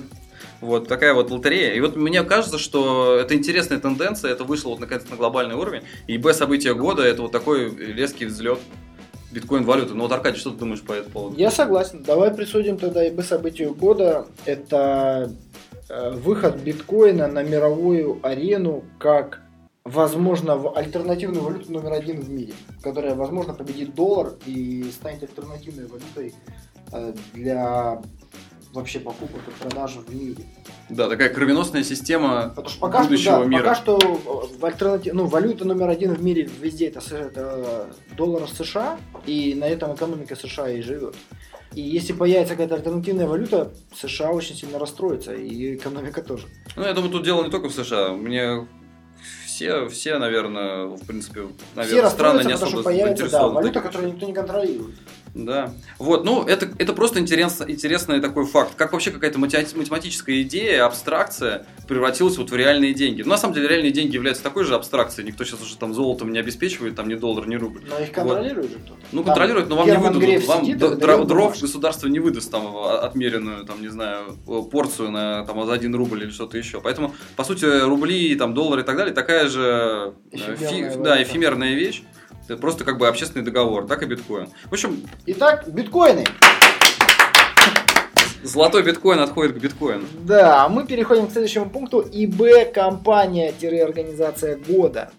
[0.62, 1.74] вот такая вот лотерея.
[1.74, 5.82] И вот мне кажется, что это интересная тенденция, это вышло вот наконец на глобальный уровень.
[6.08, 8.60] И Б события года это вот такой резкий взлет
[9.32, 9.94] биткоин валюты.
[9.94, 11.38] Ну вот, Аркадий, что ты думаешь по этому поводу?
[11.38, 12.04] Я согласен.
[12.04, 14.28] Давай присудим тогда ИБ событию года.
[14.46, 15.32] Это
[15.90, 19.42] э, выход биткоина на мировую арену как
[19.84, 25.88] возможно, в альтернативную валюту номер один в мире, которая, возможно, победит доллар и станет альтернативной
[25.88, 26.36] валютой
[26.92, 28.02] э, для
[28.74, 30.44] вообще покупок и продаж в мире.
[30.90, 33.64] Да, такая кровеносная система Потому что пока будущего что, да, мира.
[33.64, 35.14] Пока что э, в альтернатив...
[35.14, 40.36] ну, валюта номер один в мире везде это, это доллар США, и на этом экономика
[40.36, 41.16] США и живет.
[41.74, 46.48] И если появится какая-то альтернативная валюта, США очень сильно расстроится, и экономика тоже.
[46.76, 48.14] Ну, я думаю, тут дело не только в США.
[48.14, 48.68] Мне
[49.46, 54.26] все, все, наверное, в принципе, наверное, все страны не особо появится, да, валюта, которую никто
[54.26, 54.96] не контролирует.
[55.34, 55.74] Да.
[55.98, 58.76] Вот, ну, это, это просто интерес, интересный такой факт.
[58.76, 63.22] Как вообще какая-то математическая идея, абстракция превратилась вот в реальные деньги.
[63.22, 65.28] Ну, на самом деле, реальные деньги являются такой же абстракцией.
[65.28, 67.82] Никто сейчас уже там золотом не обеспечивает, там ни доллар, ни рубль.
[67.88, 68.78] Но их контролирует вот.
[68.78, 69.00] же кто-то.
[69.12, 70.48] Ну, контролирует, но вам не выдадут.
[70.48, 74.38] Вам сидит, дров, государство не выдаст там отмеренную, там, не знаю,
[74.72, 76.82] порцию на там, за один рубль или что-то еще.
[76.82, 81.76] Поэтому, по сути, рубли, там, доллары и так далее, такая же э, фи, да, эфемерная
[81.76, 82.04] вещь.
[82.52, 84.50] Это просто как бы общественный договор, так и биткоин.
[84.66, 85.02] В общем...
[85.26, 86.26] Итак, биткоины.
[88.44, 90.04] Золотой биткоин отходит к биткоину.
[90.26, 92.02] Да, а мы переходим к следующему пункту.
[92.02, 95.12] ИБ компания-организация года.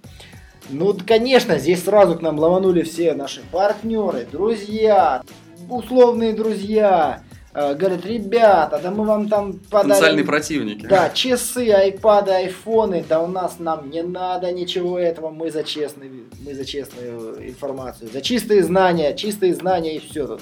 [0.68, 5.22] Ну, конечно, здесь сразу к нам ломанули все наши партнеры, друзья,
[5.70, 9.90] условные друзья, говорят, ребята, да мы вам там подарим...
[9.90, 10.86] Потенциальные противники.
[10.86, 16.10] Да, часы, айпады, айфоны, да у нас нам не надо ничего этого, мы за, честный,
[16.44, 20.40] мы за честную информацию, за чистые знания, чистые знания и все тут.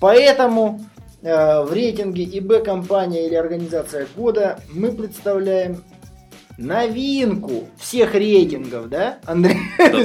[0.00, 0.80] Поэтому
[1.22, 5.82] э, в рейтинге ИБ компания или организация года мы представляем
[6.58, 9.58] новинку всех рейтингов, да, Андрей?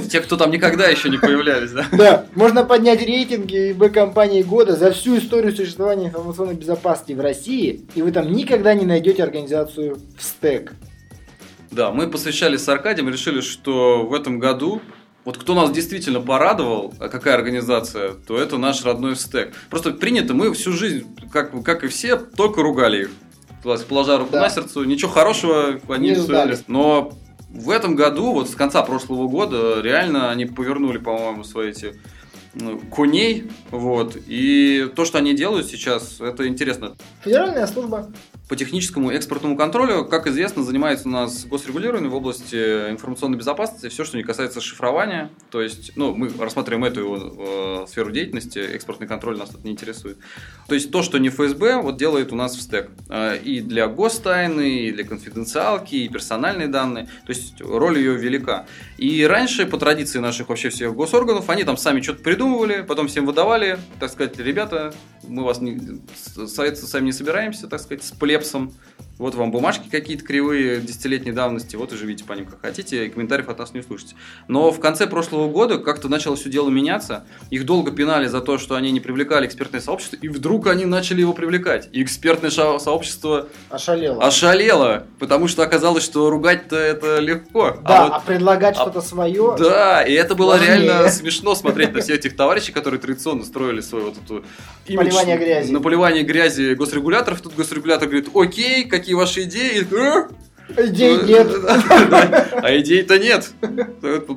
[0.10, 1.86] Те, кто там никогда еще не появлялись, да?
[1.92, 8.02] Да, можно поднять рейтинги ИБ-компании года за всю историю существования информационной безопасности в России, и
[8.02, 10.74] вы там никогда не найдете организацию в стек.
[11.72, 14.82] Да, мы посвящали с Аркадием, решили, что в этом году
[15.24, 19.54] вот кто нас действительно порадовал, а какая организация, то это наш родной стек.
[19.70, 23.12] Просто принято, мы всю жизнь, как, как и все, только ругали их
[23.62, 24.41] положа руку да.
[24.41, 26.58] на сердце, ничего хорошего они не ждали.
[26.67, 27.13] Но
[27.50, 31.95] в этом году, вот с конца прошлого года, реально они повернули, по-моему, свои эти
[32.54, 36.95] ну, коней, вот, и то, что они делают сейчас, это интересно.
[37.24, 38.12] Федеральная служба
[38.52, 44.04] по техническому экспортному контролю, как известно, занимается у нас госрегулирование в области информационной безопасности, все,
[44.04, 45.30] что не касается шифрования.
[45.52, 50.18] То есть, ну, мы рассматриваем эту э, сферу деятельности, экспортный контроль нас тут не интересует.
[50.68, 52.90] То есть, то, что не ФСБ, вот делает у нас в стек.
[53.08, 57.06] Э, и для гостайны, и для конфиденциалки, и персональные данные.
[57.26, 58.66] То есть, роль ее велика.
[58.98, 63.26] И раньше, по традиции наших вообще всех госорганов, они там сами что-то придумывали, потом всем
[63.26, 65.80] выдавали, так сказать, ребята, мы вас не,
[66.48, 68.73] сами не собираемся, так сказать, с плебсом,
[69.17, 73.10] Вот вам бумажки какие-то кривые десятилетней давности, вот и живите по ним как хотите, и
[73.10, 74.15] комментариев от нас не услышите.
[74.47, 77.26] Но в конце прошлого года как-то начало все дело меняться.
[77.52, 81.21] Их долго пинали за то, что они не привлекали экспертное сообщество, и вдруг они начали
[81.21, 81.89] его привлекать.
[81.91, 84.24] И экспертное сообщество ошалело.
[84.24, 87.78] ошалело, потому что оказалось, что ругать-то это легко.
[87.84, 89.56] Да, а, вот, а предлагать а, что-то свое.
[89.60, 90.88] Да, и это было сложнее.
[90.88, 94.43] реально смешно смотреть на всех этих товарищей, которые традиционно строили свою вот эту
[94.88, 95.71] поливание грязи.
[95.71, 97.41] На поливание грази госрегуляторов.
[97.41, 99.84] Тут госрегулятор говорит, окей, какие какие ваши идеи?
[100.78, 101.48] Идей ну, нет.
[102.64, 103.52] А идей-то нет.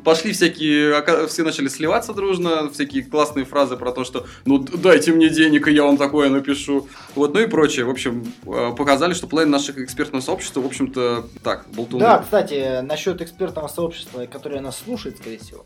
[0.03, 5.29] Пошли всякие, все начали сливаться дружно, всякие классные фразы про то, что ну дайте мне
[5.29, 6.89] денег, и я вам такое напишу.
[7.15, 7.85] Вот, ну и прочее.
[7.85, 12.01] В общем, э, показали, что половина наших экспертного сообщества, в общем-то, так, болтуны.
[12.01, 15.65] Да, кстати, насчет экспертного сообщества, которое нас слушает, скорее всего.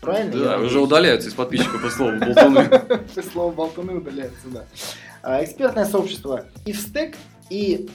[0.00, 0.32] Правильно?
[0.32, 2.64] Да, уже удаляются из подписчиков по слову болтуны.
[3.14, 4.64] По слову болтуны удаляются, да.
[5.22, 7.16] А, экспертное сообщество и стек,
[7.50, 7.88] и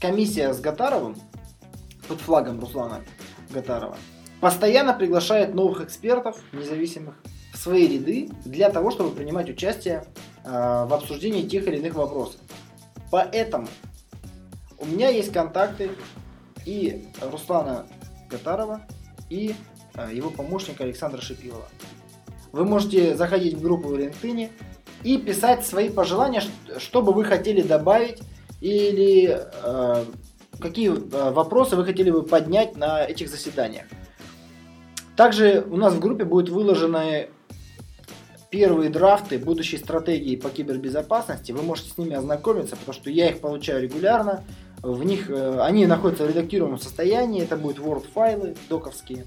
[0.00, 1.16] комиссия с Гатаровым,
[2.08, 3.02] под флагом Руслана
[3.50, 3.96] Гатарова,
[4.40, 7.14] постоянно приглашает новых экспертов, независимых,
[7.52, 10.04] в свои ряды для того, чтобы принимать участие
[10.44, 12.40] э, в обсуждении тех или иных вопросов.
[13.10, 13.68] Поэтому
[14.78, 15.90] у меня есть контакты
[16.64, 17.86] и Руслана
[18.30, 18.80] Гатарова,
[19.28, 19.54] и
[19.94, 21.68] э, его помощника Александра Шипилова.
[22.52, 24.50] Вы можете заходить в группу в LinkedIn
[25.04, 26.42] и писать свои пожелания,
[26.78, 28.22] что бы вы хотели добавить
[28.60, 30.04] или э,
[30.60, 33.84] какие э, вопросы вы хотели бы поднять на этих заседаниях.
[35.16, 37.28] Также у нас в группе будут выложены
[38.50, 41.52] первые драфты будущей стратегии по кибербезопасности.
[41.52, 44.44] Вы можете с ними ознакомиться, потому что я их получаю регулярно.
[44.82, 47.42] В них э, они находятся в редактируемом состоянии.
[47.42, 49.26] Это будут Word файлы доковские.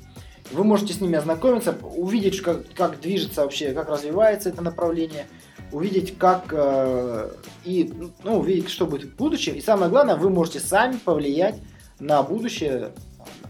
[0.52, 5.26] Вы можете с ними ознакомиться, увидеть, как, как движется вообще, как развивается это направление
[5.74, 7.30] увидеть, как э,
[7.66, 7.92] и
[8.24, 9.56] ну, увидеть, что будет в будущем.
[9.56, 11.56] И самое главное, вы можете сами повлиять
[12.00, 12.92] на будущее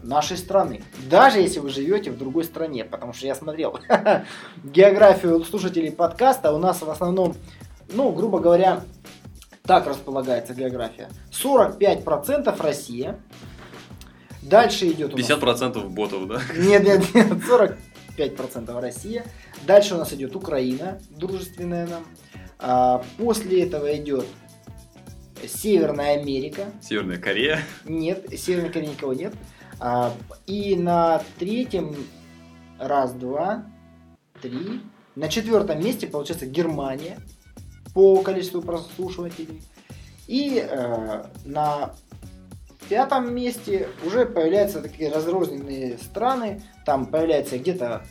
[0.02, 0.82] нашей страны.
[1.08, 2.84] Даже если вы живете в другой стране.
[2.84, 3.78] Потому что я смотрел
[4.64, 6.52] географию слушателей подкаста.
[6.52, 7.34] У нас в основном,
[7.92, 8.82] ну, грубо говоря,
[9.62, 11.08] так располагается география.
[11.30, 13.18] 45% Россия.
[14.42, 15.30] Дальше идет у нас...
[15.30, 16.40] 50% ботов, да?
[16.56, 17.32] Нет, нет, нет,
[18.16, 19.24] 45% Россия.
[19.66, 22.04] Дальше у нас идет Украина, дружественная нам.
[22.58, 24.26] А, после этого идет
[25.46, 26.66] Северная Америка.
[26.80, 27.60] Северная Корея?
[27.84, 29.34] Нет, Северной Кореи никого нет.
[29.80, 30.14] А,
[30.46, 31.94] и на третьем
[32.78, 33.66] раз, два,
[34.40, 34.80] три.
[35.14, 37.18] На четвертом месте получается Германия
[37.94, 39.62] по количеству прослушивателей.
[40.26, 41.94] И э, на
[42.88, 46.62] пятом месте уже появляются такие разрозненные страны.
[46.84, 48.04] Там появляется где-то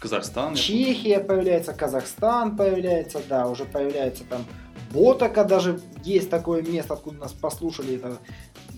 [0.00, 0.54] Казахстан.
[0.54, 4.44] Чехия появляется, Казахстан появляется, да, уже появляется там
[4.92, 8.18] Ботака даже есть такое место, откуда нас послушали, это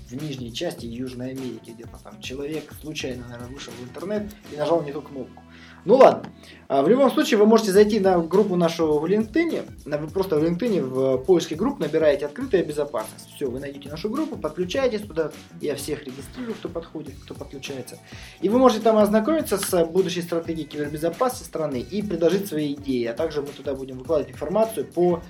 [0.09, 2.21] в нижней части Южной Америки где-то там.
[2.21, 5.43] Человек случайно, наверное, вышел в интернет и нажал не ту кнопку.
[5.85, 6.31] Ну ладно.
[6.69, 9.99] А, в любом случае, вы можете зайти на группу нашу в LinkedIn.
[9.99, 13.29] Вы просто в LinkedIn в поиске групп набираете «Открытая безопасность».
[13.35, 15.33] Все, вы найдете нашу группу, подключаетесь туда.
[15.61, 17.99] Я всех регистрирую, кто подходит, кто подключается.
[18.41, 23.07] И вы можете там ознакомиться с будущей стратегией кибербезопасности страны и предложить свои идеи.
[23.07, 25.23] А также мы туда будем выкладывать информацию по...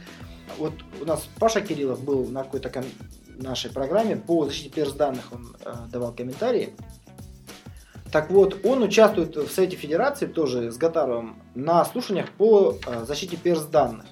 [0.59, 2.85] Вот у нас Паша Кириллов был на какой-то кон...
[3.39, 6.75] нашей программе по защите перс данных, он э, давал комментарии.
[8.12, 13.37] Так вот, он участвует в Совете Федерации тоже с Гатаровым на слушаниях по э, защите
[13.37, 14.07] перс данных,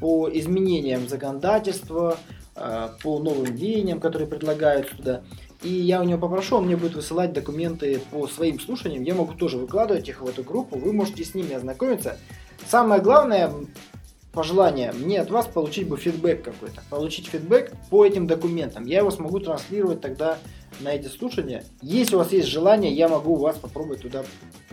[0.00, 2.16] по изменениям законодательства,
[2.56, 5.22] э, по новым веяниям, которые предлагают туда.
[5.62, 9.02] И я у него попрошу, он мне будет высылать документы по своим слушаниям.
[9.02, 10.78] Я могу тоже выкладывать их в эту группу.
[10.78, 12.18] Вы можете с ними ознакомиться.
[12.66, 13.50] Самое главное
[14.34, 16.82] пожелание мне от вас получить бы фидбэк какой-то.
[16.90, 18.84] Получить фидбэк по этим документам.
[18.84, 20.38] Я его смогу транслировать тогда
[20.80, 21.64] на эти слушания.
[21.80, 24.24] Если у вас есть желание, я могу вас попробовать туда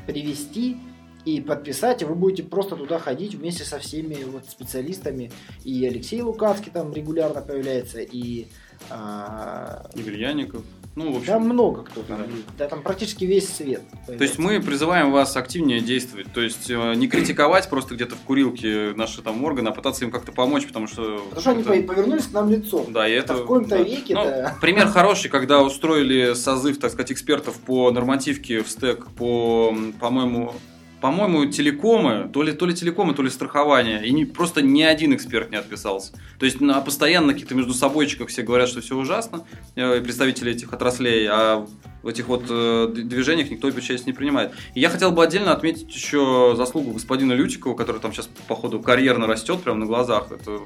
[0.07, 0.77] привести
[1.23, 5.31] и подписать, и вы будете просто туда ходить вместе со всеми вот специалистами.
[5.63, 8.47] И Алексей Лукацкий там регулярно появляется, и...
[8.89, 9.89] А...
[9.95, 10.63] И Вильяников.
[10.93, 12.17] Ну, в общем, там много кто там.
[12.17, 12.25] Да.
[12.57, 13.81] да, там практически весь свет.
[13.89, 14.17] Появляется.
[14.17, 16.27] То есть мы призываем вас активнее действовать.
[16.33, 20.11] То есть э, не критиковать просто где-то в курилке наши там органы, а пытаться им
[20.11, 21.19] как-то помочь, потому что...
[21.29, 21.71] Потому что это...
[21.71, 22.91] они повернулись к нам лицом.
[22.91, 23.35] Да, и это...
[23.35, 23.83] это в коем-то да.
[23.83, 29.73] веке ну, Пример хороший, когда устроили созыв, так сказать, экспертов по нормативке в стек по,
[29.97, 30.53] по-моему,
[31.01, 35.13] по-моему, телекомы, то ли, то ли телекомы, то ли страхование, и не, просто ни один
[35.15, 36.13] эксперт не отписался.
[36.39, 40.71] То есть на, постоянно какие-то между собойчиках все говорят, что все ужасно, э, представители этих
[40.73, 41.67] отраслей, а
[42.03, 44.53] в этих вот э, движениях никто участие не принимает.
[44.75, 49.27] И я хотел бы отдельно отметить еще заслугу господина Лютикова, который там сейчас, походу, карьерно
[49.27, 50.31] растет прямо на глазах.
[50.31, 50.61] Это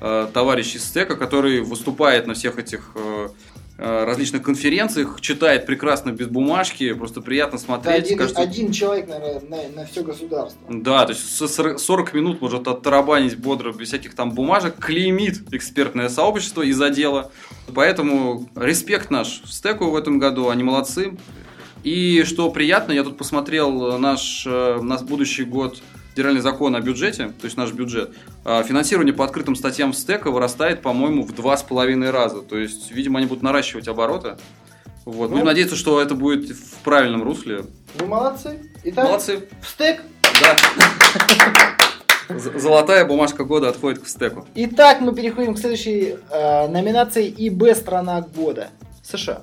[0.00, 3.28] э, товарищ из СТЭКа, который выступает на всех этих э,
[3.80, 8.04] различных конференциях, читает прекрасно без бумажки, просто приятно смотреть.
[8.04, 10.60] один, Кажется, один человек, наверное, на, на все государство.
[10.68, 16.62] Да, то есть 40 минут может оттарабанить бодро, без всяких там бумажек, клеймит экспертное сообщество
[16.62, 17.30] из-за дела.
[17.74, 21.16] Поэтому респект наш стеку в этом году, они молодцы.
[21.82, 27.32] И что приятно, я тут посмотрел наш, э, наш будущий год федеральный закон о бюджете,
[27.40, 28.12] то есть наш бюджет,
[28.44, 32.42] а финансирование по открытым статьям стека вырастает, по-моему, в два с половиной раза.
[32.42, 34.36] То есть, видимо, они будут наращивать обороты.
[35.04, 35.30] Вот.
[35.30, 37.64] Ну, Будем надеяться, что это будет в правильном русле.
[37.98, 38.60] Вы молодцы.
[38.84, 39.48] Итак, молодцы.
[39.62, 40.02] В стек.
[40.40, 40.56] Да.
[42.56, 44.46] Золотая бумажка года отходит к стеку.
[44.54, 48.68] Итак, мы переходим к следующей э, номинации ИБ страна года.
[49.02, 49.42] США.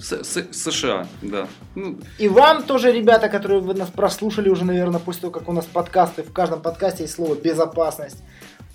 [0.00, 1.46] С, с, США, да.
[1.74, 1.98] Ну.
[2.18, 5.66] И вам тоже, ребята, которые вы нас прослушали уже, наверное, после того, как у нас
[5.66, 8.22] подкасты, в каждом подкасте есть слово «безопасность».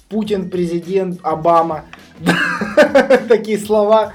[0.07, 1.85] Путин, президент, Обама.
[3.27, 4.13] Такие слова.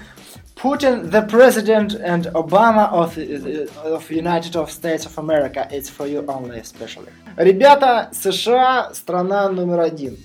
[0.62, 5.66] Putin, the president, and Obama of, of United States of America.
[5.72, 7.08] It's for you only, especially.
[7.36, 10.16] Ребята, США страна номер один.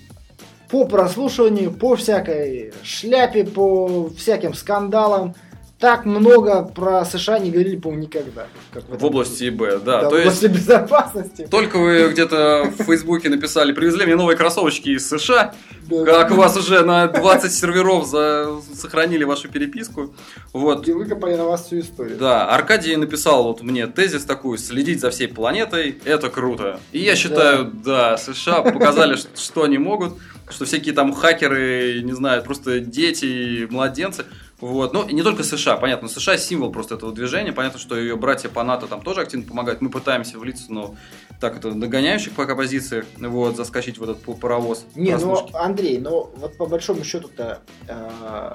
[0.70, 5.34] По прослушиванию, по всякой шляпе, по всяким скандалам–
[5.78, 8.46] так много про США не говорили, по-моему, никогда.
[8.72, 10.00] Как в, в области ИБ, да.
[10.02, 11.46] да то в области есть, безопасности.
[11.50, 16.04] Только вы где-то в Фейсбуке написали, привезли мне новые кроссовочки из США, да.
[16.06, 18.58] как у вас уже на 20 серверов за...
[18.74, 20.14] сохранили вашу переписку.
[20.54, 20.88] Вот.
[20.88, 22.16] И выкопали на вас всю историю.
[22.16, 26.80] Да, Аркадий написал вот мне тезис такую, следить за всей планетой, это круто.
[26.92, 30.14] И я считаю, да, да США показали, что они могут,
[30.48, 34.24] что всякие там хакеры, не знаю, просто дети, младенцы–
[34.60, 34.92] вот.
[34.92, 36.08] Ну, не только США, понятно.
[36.08, 37.52] США символ просто этого движения.
[37.52, 39.82] Понятно, что ее братья по НАТО там тоже активно помогают.
[39.82, 40.94] Мы пытаемся влиться, но
[41.40, 44.86] так это догоняющих пока позициях, вот, заскочить в этот паровоз.
[44.94, 48.54] Не, ну, Андрей, ну, вот по большому счету-то э,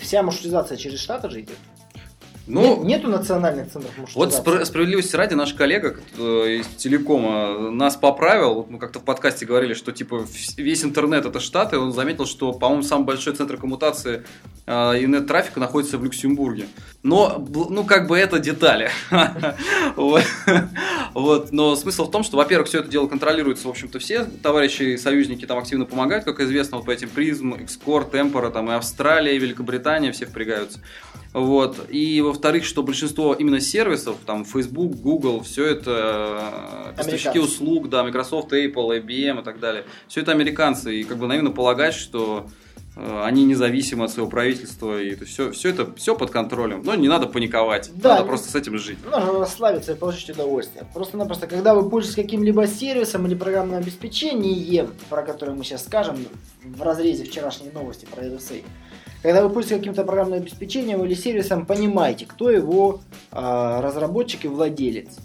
[0.00, 1.58] вся маршрутизация через Штаты же идет.
[2.46, 7.96] Ну, Нет, нету национальных центров Вот спр- справедливости ради наш коллега э, из телекома нас
[7.96, 8.54] поправил.
[8.54, 10.26] Вот мы как-то в подкасте говорили, что типа
[10.58, 11.78] весь интернет это Штаты.
[11.78, 14.24] Он заметил, что, по-моему, самый большой центр коммутации
[14.66, 16.66] э, интернет-трафика находится в Люксембурге.
[17.02, 18.90] Но, ну, как бы это детали.
[21.14, 21.52] Вот.
[21.52, 25.46] Но смысл в том, что, во-первых, все это дело контролируется, в общем-то, все товарищи союзники
[25.46, 29.38] там активно помогают, как известно, вот по этим призм, Экскор, Темпора, там и Австралия, и
[29.38, 30.80] Великобритания, все впрягаются.
[31.34, 31.90] Вот.
[31.90, 38.04] И во-вторых, что большинство именно сервисов, там Facebook, Google, все это э, поставщики услуг, да,
[38.04, 39.84] Microsoft, Apple, IBM и так далее.
[40.06, 40.94] Все это американцы.
[40.94, 42.46] И как бы наивно полагать, что
[42.94, 46.82] э, они независимы от своего правительства, и это все, все это все под контролем.
[46.84, 48.98] Но не надо паниковать, да, надо просто с этим жить.
[49.04, 50.86] Нужно расслабиться и получить удовольствие.
[50.94, 56.16] Просто-напросто, когда вы пользуетесь каким-либо сервисом или программным обеспечением, про которое мы сейчас скажем
[56.62, 58.62] в разрезе вчерашней новости про RSA,
[59.24, 63.00] когда вы пользуетесь каким-то программным обеспечением или сервисом, понимаете, кто его
[63.32, 65.16] а, разработчик и владелец.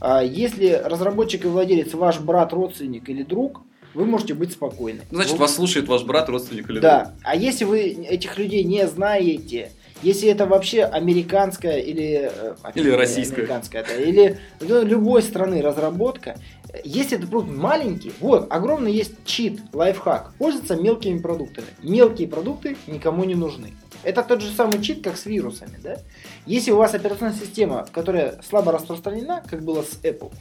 [0.00, 3.62] А если разработчик и владелец ваш брат, родственник или друг,
[3.94, 5.00] вы можете быть спокойны.
[5.10, 5.38] Значит, вы...
[5.38, 7.06] вас слушает ваш брат, родственник или да.
[7.06, 7.14] друг.
[7.14, 7.20] Да.
[7.24, 12.30] А если вы этих людей не знаете, если это вообще американская или...
[12.32, 13.38] Э, или российская.
[13.42, 16.36] Американская, да, или ну, любой страны разработка,
[16.84, 21.66] если это продукт маленький, вот, огромный есть чит, лайфхак, пользоваться мелкими продуктами.
[21.82, 23.74] Мелкие продукты никому не нужны.
[24.02, 25.98] Это тот же самый чит, как с вирусами, да?
[26.46, 30.32] Если у вас операционная система, которая слабо распространена, как было с Apple,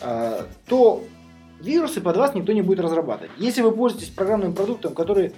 [0.00, 1.04] э, то
[1.60, 3.30] вирусы под вас никто не будет разрабатывать.
[3.38, 5.32] Если вы пользуетесь программным продуктом, который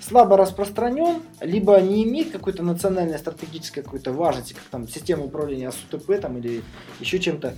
[0.00, 6.20] слабо распространен, либо не имеет какой-то национальной стратегической какой-то важности, как там система управления СУТП
[6.20, 6.62] там, или
[7.00, 7.54] еще чем-то,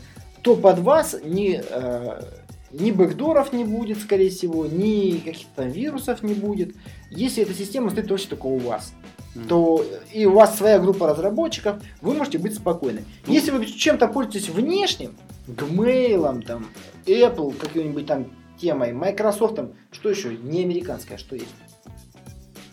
[0.46, 2.22] то под вас ни, э,
[2.70, 6.72] ни бэкдоров не будет, скорее всего, ни каких-то вирусов не будет.
[7.10, 8.94] Если эта система стоит точно только у вас,
[9.34, 9.48] mm.
[9.48, 13.00] то и у вас своя группа разработчиков, вы можете быть спокойны.
[13.24, 13.32] Mm.
[13.32, 15.16] Если вы чем-то пользуетесь внешним,
[15.48, 16.68] Gmail, там,
[17.06, 21.48] Apple, какой-нибудь там темой, Microsoft, там, что еще, не американское, что есть?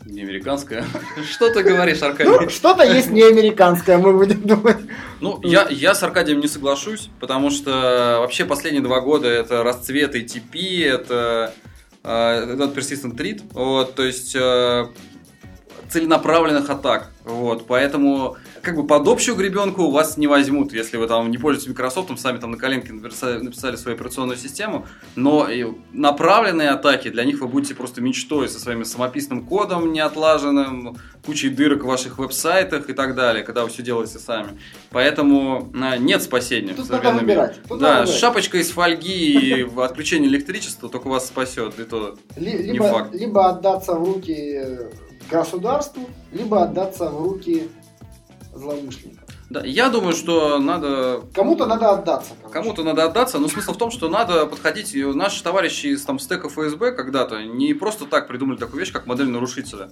[0.06, 0.86] Не американская.
[1.32, 2.30] Что ты говоришь, Аркадий?
[2.30, 4.78] Ну, что-то есть не американское, мы будем думать.
[5.22, 10.16] Ну, я, я с Аркадием не соглашусь, потому что вообще последние два года это расцвет
[10.16, 11.54] ATP, это
[12.04, 14.88] э, этот persistent treat, вот, то есть э,
[15.90, 21.30] целенаправленных атак, вот, поэтому как бы под общую гребенку вас не возьмут, если вы там
[21.30, 24.88] не пользуетесь Microsoft, сами там на коленке написали, написали свою операционную систему,
[25.18, 25.50] но
[25.92, 30.96] направленные атаки, для них вы будете просто мечтой со своим самописным кодом неотлаженным,
[31.26, 34.58] кучей дырок в ваших веб-сайтах и так далее, когда вы все делаете сами.
[34.92, 37.60] Поэтому а, нет спасения Тут надо выбирать.
[37.68, 42.16] Тут Да, надо с шапочкой из фольги и отключение электричества только вас спасет, и то
[42.38, 43.14] Ли- Не либо, факт.
[43.14, 44.90] либо отдаться в руки э,
[45.30, 47.70] государству, либо отдаться в руки
[48.54, 49.26] злоумышленникам.
[49.50, 52.34] Да, я думаю, что надо Кому-то надо отдаться.
[52.52, 54.94] Кому-то надо отдаться, но смысл в том, что надо подходить.
[54.96, 59.30] Наши товарищи из там, стека ФСБ когда-то не просто так придумали такую вещь, как модель
[59.30, 59.92] нарушителя.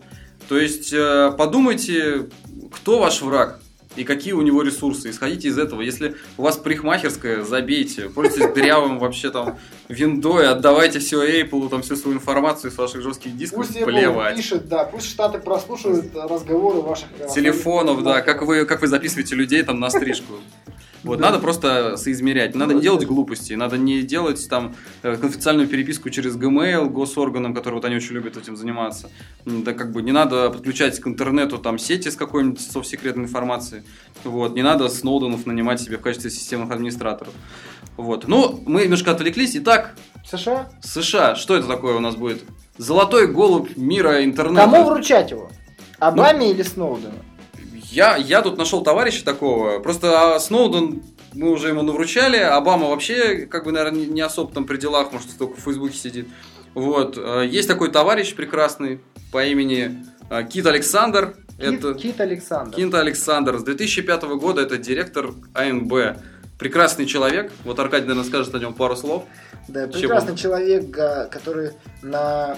[0.49, 2.29] То есть э, подумайте,
[2.71, 3.59] кто ваш враг
[3.95, 5.09] и какие у него ресурсы.
[5.09, 5.81] Исходите из этого.
[5.81, 8.09] Если у вас парикмахерская, забейте.
[8.09, 9.57] Пользуйтесь дырявым вообще там
[9.89, 14.35] виндой, отдавайте все Apple, там всю свою информацию с ваших жестких дисков, Пусть Apple плевать.
[14.37, 19.35] пишет, да, пусть Штаты прослушивают разговоры ваших э, телефонов, да, как вы, как вы записываете
[19.35, 20.35] людей там на стрижку.
[21.03, 21.27] Вот, Да.
[21.27, 22.53] надо просто соизмерять.
[22.55, 27.77] Надо не делать глупостей, надо не делать там э, конфиденциальную переписку через Gmail госорганам, которые
[27.79, 29.09] вот они очень любят этим заниматься.
[29.45, 33.83] Да как бы не надо подключать к интернету там сети с какой-нибудь совсекретной информацией.
[34.23, 37.33] Вот, не надо Сноуденов нанимать себе в качестве системных администраторов.
[37.97, 38.27] Вот.
[38.27, 39.55] Ну, мы немножко отвлеклись.
[39.55, 39.95] Итак,
[40.25, 40.69] США?
[40.81, 42.43] США, что это такое у нас будет?
[42.77, 44.61] Золотой голубь мира интернета.
[44.69, 45.49] Кому вручать его?
[45.99, 47.13] Обаме или Сноудену?
[47.91, 49.79] Я, я тут нашел товарища такого.
[49.79, 52.37] Просто а, Сноуден, мы уже ему навручали.
[52.37, 56.27] Обама вообще, как бы, наверное, не- особо там при делах, может, только в Фейсбуке сидит.
[56.73, 57.17] Вот.
[57.17, 61.35] э, Есть такой товарищ прекрасный по имени э, Кит Александр.
[61.59, 62.75] Кит, Это Кит Александр.
[62.77, 63.59] Кит Александр.
[63.59, 65.93] С 2005 года это директор АНБ.
[66.57, 67.51] Прекрасный человек.
[67.65, 69.25] Вот Аркадий, наверное, скажет о нем пару слов.
[69.67, 69.99] Да, Чего?
[69.99, 71.71] прекрасный человек, а, который
[72.01, 72.55] на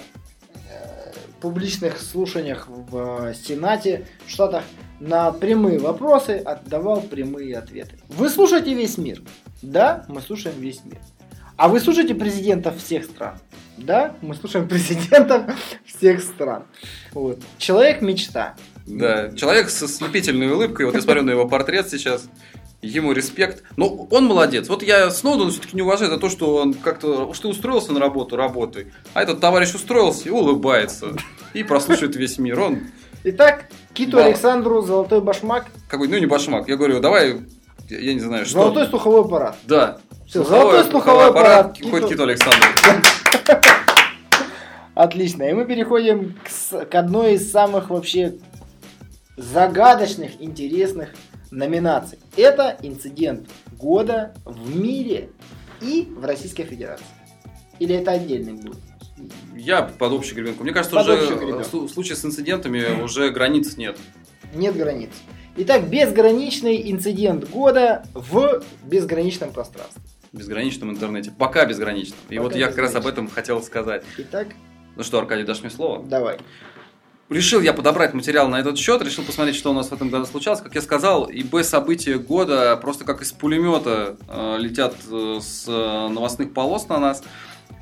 [0.53, 1.11] э,
[1.41, 4.63] публичных слушаниях в э, Сенате в Штатах
[5.03, 7.97] на прямые вопросы отдавал прямые ответы.
[8.07, 9.21] Вы слушаете весь мир?
[9.61, 10.99] Да, мы слушаем весь мир.
[11.57, 13.37] А вы слушаете президентов всех стран?
[13.77, 15.43] Да, мы слушаем президентов
[15.85, 16.63] всех стран.
[17.11, 17.39] Вот.
[17.57, 18.55] Человек мечта.
[18.85, 20.85] Да, человек со слепительной улыбкой.
[20.85, 22.25] Вот я смотрю на его портрет сейчас.
[22.81, 23.63] Ему респект.
[23.75, 24.69] Но он молодец.
[24.69, 27.33] Вот я Сноудена все-таки не уважаю за то, что он как-то...
[27.33, 28.93] Что устроился на работу, работай.
[29.13, 31.15] А этот товарищ устроился и улыбается.
[31.53, 32.59] И прослушивает весь мир.
[32.59, 32.79] Он
[33.25, 34.25] Итак, Киту Да.
[34.25, 36.67] Александру золотой башмак, какой, ну не башмак.
[36.67, 37.37] Я говорю, давай,
[37.89, 38.59] я я не знаю, что.
[38.61, 39.55] золотой слуховой аппарат.
[39.65, 39.99] Да.
[40.27, 41.77] Всё, золотой слуховой аппарат.
[41.81, 42.67] Хоть Киту- Киту Александру.
[44.95, 45.43] Отлично.
[45.43, 48.35] И мы переходим к, к одной из самых вообще
[49.37, 51.09] загадочных, интересных
[51.49, 52.19] номинаций.
[52.37, 53.49] Это инцидент
[53.79, 55.29] года в мире
[55.81, 57.05] и в Российской Федерации.
[57.79, 58.77] Или это отдельный будет?
[59.55, 60.63] Я под общую гребенку.
[60.63, 63.97] Мне кажется, Под уже в слу- в случае с инцидентами уже границ нет.
[64.53, 65.09] Нет границ.
[65.55, 70.01] Итак, безграничный инцидент года в безграничном пространстве.
[70.31, 71.31] В безграничном интернете.
[71.37, 72.17] Пока безграничном.
[72.29, 74.03] И Пока вот я как раз об этом хотел сказать.
[74.17, 74.47] Итак,
[74.95, 76.03] Ну что, Аркадий, дашь мне слово?
[76.03, 76.37] давай.
[77.29, 80.25] Решил я подобрать материал на этот счет, решил посмотреть, что у нас в этом году
[80.25, 80.59] случалось.
[80.61, 86.07] Как я сказал, ИБ события года просто как из пулемета э, летят э, с э,
[86.09, 87.23] новостных полос на нас.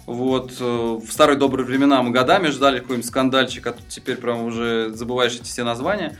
[0.05, 4.45] Вот, э, в старые добрые времена мы годами ждали какой-нибудь скандальчик, а тут теперь прям
[4.45, 6.17] уже забываешь эти все названия.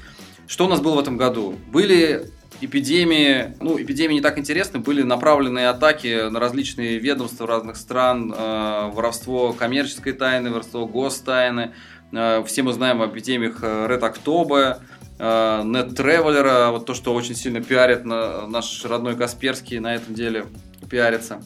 [0.48, 1.56] Что у нас было в этом году?
[1.72, 2.30] Были
[2.62, 8.92] эпидемии, ну, эпидемии не так интересны, были направленные атаки на различные ведомства разных стран, э,
[8.94, 11.74] воровство коммерческой тайны, воровство гостайны,
[12.12, 14.78] Э, Все мы знаем об эпидемиях э, Red October,
[15.18, 20.14] э, Net Traveler, вот то, что очень сильно пиарит на, наш родной Касперский на этом
[20.14, 20.46] деле
[20.90, 21.42] пиарится.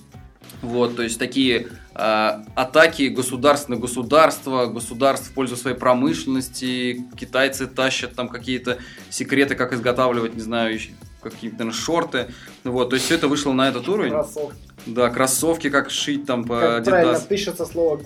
[0.62, 8.16] Вот, то есть такие атаки государств на государство, государств в пользу своей промышленности, китайцы тащат
[8.16, 8.78] там какие-то
[9.10, 10.74] секреты, как изготавливать, не знаю,
[11.22, 12.28] какие-то, наверное, шорты.
[12.64, 14.12] Вот, то есть все это вышло на этот уровень.
[14.12, 14.58] Кроссовки.
[14.86, 17.28] Да, кроссовки, как шить там по Как правильно Adidas.
[17.28, 17.98] пишется слово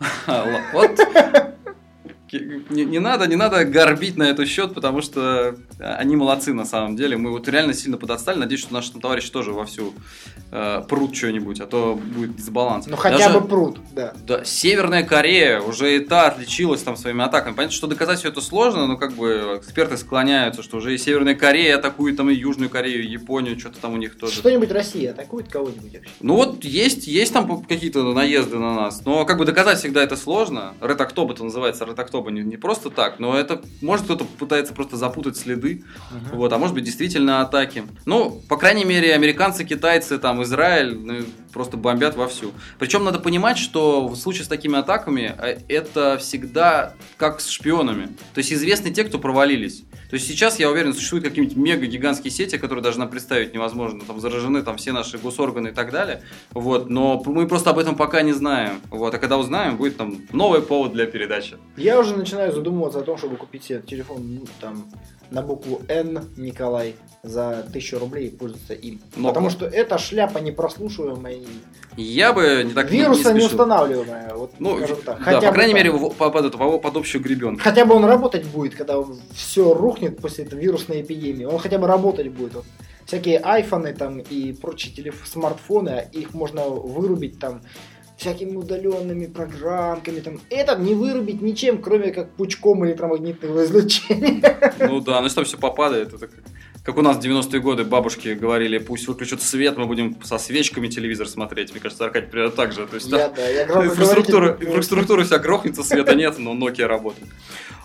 [0.44, 0.90] ла- Вот.
[2.32, 6.64] Не, не надо, не надо горбить на этот счет, потому что а, они молодцы на
[6.64, 7.16] самом деле.
[7.16, 8.38] Мы вот реально сильно подотстали.
[8.38, 9.94] Надеюсь, что наши там товарищи тоже вовсю
[10.50, 12.86] э, прут что-нибудь, а то будет дисбаланс.
[12.86, 14.12] Ну хотя Даже- бы пруд, да.
[14.26, 17.54] Да, Северная Корея уже и та отличилась там своими атаками.
[17.54, 21.34] Понятно, что доказать все это сложно, но как бы эксперты склоняются, что уже и Северная
[21.34, 24.34] Корея атакует там и Южную Корею, и Японию, что-то там у них тоже.
[24.34, 26.10] Что-нибудь Россия атакует кого-нибудь вообще?
[26.20, 30.16] Ну вот есть, есть там какие-то наезды на нас, но как бы доказать всегда это
[30.16, 30.74] сложно.
[30.80, 34.74] Red October это называется Red October не, не просто так, но это может кто-то пытается
[34.74, 35.84] просто запутать следы,
[36.32, 37.84] вот, а может быть действительно атаки.
[38.04, 41.14] Ну, по крайней мере, американцы, китайцы, там Израиль, ну,
[41.52, 42.52] просто бомбят вовсю.
[42.78, 48.06] Причем надо понимать, что в случае с такими атаками э, это всегда как с шпионами.
[48.34, 49.84] То есть известны те, кто провалились.
[50.10, 54.00] То есть сейчас, я уверен, существуют какие-нибудь мега-гигантские сети, которые даже нам представить невозможно.
[54.06, 56.22] Там заражены там все наши госорганы и так далее.
[56.52, 58.80] Вот, но мы просто об этом пока не знаем.
[58.90, 61.56] Вот, а когда узнаем, будет там новый повод для передачи.
[61.76, 64.86] Я уже начинаю задумываться о том, чтобы купить себе телефон ну, там
[65.30, 69.00] на букву Н Николай за тысячу рублей и пользоваться им.
[69.16, 71.38] Но- Потому что эта шляпа непрослушиваемая,
[71.96, 73.46] Я бы не так не- не вируса не, спешил.
[73.60, 74.34] устанавливаемая.
[74.34, 75.04] Вот, Ну, так.
[75.04, 75.82] да, Хотя по крайней так.
[75.84, 77.60] мере, в- по- под, это, по- под общую гребенку.
[77.62, 79.02] Хотя бы он работать будет, когда
[79.34, 81.44] все рухнет после этой вирусной эпидемии.
[81.44, 82.54] Он хотя бы работать будет.
[82.54, 82.64] Вот
[83.04, 87.62] всякие айфоны там и прочие телеф- смартфоны, их можно вырубить там
[88.16, 90.20] всякими удаленными программками.
[90.20, 90.40] Там.
[90.50, 94.74] Это не вырубить ничем, кроме как пучком электромагнитного излучения.
[94.78, 96.30] Ну да, ну если там все попадает, это как,
[96.88, 100.88] как у нас в 90-е годы бабушки говорили, пусть выключат свет, мы будем со свечками
[100.88, 101.70] телевизор смотреть.
[101.72, 102.86] Мне кажется, Аркадий примерно так же.
[102.86, 106.86] То есть, Я, да, да, я инфраструктура, говорить- инфраструктура вся грохнется, света нет, но Nokia
[106.86, 107.28] работает.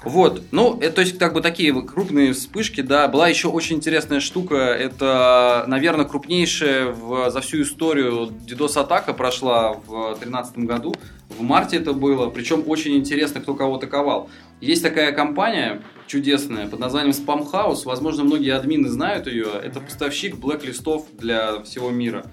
[0.05, 3.09] Вот, ну, это, то есть, как бы такие крупные вспышки, да.
[3.09, 10.15] Была еще очень интересная штука, это, наверное, крупнейшая в- за всю историю DDoS-атака прошла в
[10.17, 10.95] 2013 году.
[11.27, 14.29] В марте это было, причем очень интересно, кто кого атаковал.
[14.63, 20.37] Есть такая компания чудесная под названием Spam House, возможно, многие админы знают ее, это поставщик
[20.37, 22.25] блэк-листов для всего мира.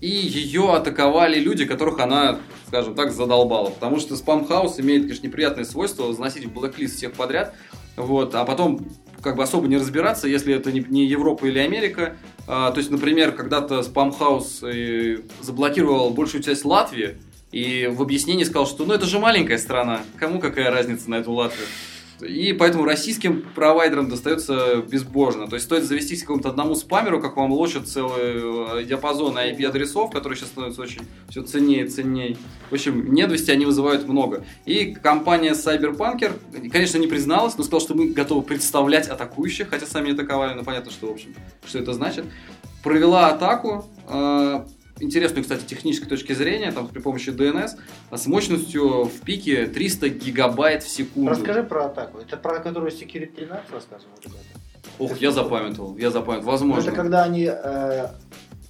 [0.00, 3.70] И ее атаковали люди, которых она, скажем так, задолбала.
[3.70, 7.54] Потому что Spam House имеет, конечно, неприятное свойство заносить в блэк-лист всех подряд.
[7.94, 8.88] Вот, а потом
[9.22, 12.16] как бы особо не разбираться, если это не, Европа или Америка.
[12.48, 17.16] А, то есть, например, когда-то Spam House э, заблокировал большую часть Латвии,
[17.56, 21.32] и в объяснении сказал, что ну это же маленькая страна, кому какая разница на эту
[21.32, 21.66] Латвию.
[22.20, 25.48] И поэтому российским провайдерам достается безбожно.
[25.48, 30.38] То есть стоит завестись какому-то одному спамеру, как вам лочат целый э, диапазон IP-адресов, которые
[30.38, 31.00] сейчас становятся очень
[31.30, 32.36] все ценнее и ценнее.
[32.68, 34.44] В общем, недовести они вызывают много.
[34.66, 36.32] И компания Cyberpunker,
[36.70, 40.62] конечно, не призналась, но сказала, что мы готовы представлять атакующих, хотя сами не атаковали, но
[40.62, 41.34] понятно, что, в общем,
[41.66, 42.26] что это значит.
[42.82, 44.64] Провела атаку, э,
[45.00, 47.70] интересную, кстати, технической точки зрения, там при помощи DNS,
[48.10, 51.30] а с мощностью в пике 300 гигабайт в секунду.
[51.30, 52.18] Расскажи про атаку.
[52.18, 54.38] Это про которую Security 13 рассказывал, ребята?
[54.98, 56.88] Ох, я запамятовал, я запамятовал, возможно.
[56.88, 58.06] Это когда они э,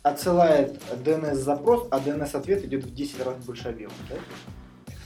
[0.03, 4.16] отсылают DNS-запрос, а DNS-ответ идет в 10 раз больше объема, да?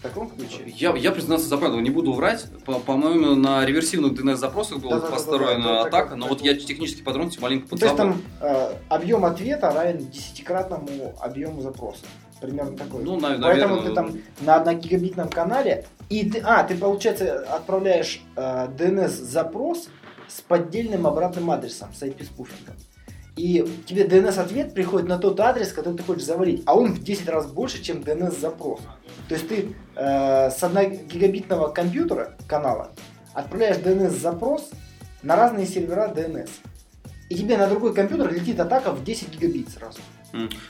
[0.01, 0.63] В таком ключе?
[0.67, 2.47] Я, я признаться, запамятовал, не буду врать.
[2.65, 7.03] По- По-моему, на реверсивных DNS-запросах была Да-да-да-да-да, построена да, атака, так- но вот я технически
[7.03, 8.15] подробности маленько Ну, то есть подзабыл.
[8.15, 12.07] там э, объем ответа равен десятикратному объему запроса.
[12.41, 13.05] Примерно такой.
[13.05, 18.23] Ну, на- Поэтому наверное, ты там на одногигабитном канале, и ты, а, ты, получается, отправляешь
[18.37, 19.89] э, DNS-запрос
[20.29, 22.77] с поддельным обратным адресом, с IP-спуфингом.
[23.41, 27.27] И тебе DNS-ответ приходит на тот адрес, который ты хочешь завалить, а он в 10
[27.31, 28.81] раз больше, чем DNS-запрос.
[29.29, 32.91] То есть ты э, с одногигабитного компьютера, канала,
[33.33, 34.71] отправляешь DNS-запрос
[35.23, 36.51] на разные сервера DNS.
[37.31, 40.01] И тебе на другой компьютер летит атака в 10 гигабит сразу.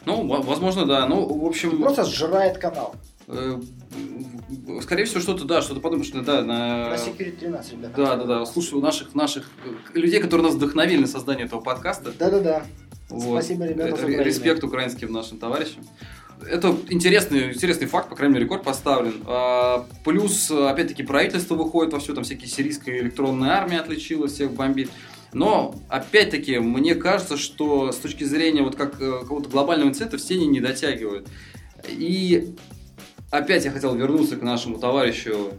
[0.04, 1.06] Ну, во- возможно, да.
[1.08, 2.94] Ну, в общем, Просто сжирает канал.
[3.32, 3.60] Э,
[4.82, 6.90] скорее всего, что-то, да, что-то подумаешь, да, на...
[6.90, 7.94] На Security 13, ребята.
[7.96, 8.46] Да, да, да.
[8.46, 12.12] Слушай, у наших, наших э, людей, которые нас вдохновили на создание этого подкаста.
[12.18, 12.64] Да-да-да.
[13.08, 13.42] Вот.
[13.42, 14.08] Спасибо, ребята, Это за.
[14.08, 15.84] Респект украинским нашим товарищам.
[16.48, 19.22] Это интересный, интересный факт, по крайней мере, рекорд поставлен.
[19.26, 24.90] А, Плюс, опять-таки, правительство выходит во все, там всякие сирийская электронная армия отличилась, всех бомбит.
[25.32, 30.34] Но, опять-таки, мне кажется, что с точки зрения вот как э, какого-то глобального инцидента все
[30.34, 31.28] они не дотягивают.
[31.88, 32.54] И
[33.30, 35.52] опять я хотел вернуться к нашему товарищу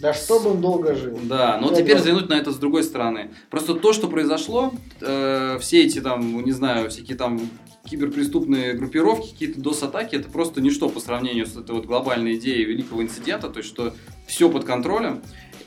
[0.00, 1.18] Да чтобы он долго жил.
[1.22, 3.30] да, но Я теперь взглянуть на это с другой стороны.
[3.50, 7.40] Просто то, что произошло, э, все эти там, не знаю, всякие там
[7.84, 13.02] киберпреступные группировки, какие-то DOS-атаки, это просто ничто по сравнению с этой вот глобальной идеей великого
[13.02, 13.92] инцидента, то есть что
[14.26, 15.22] все под контролем.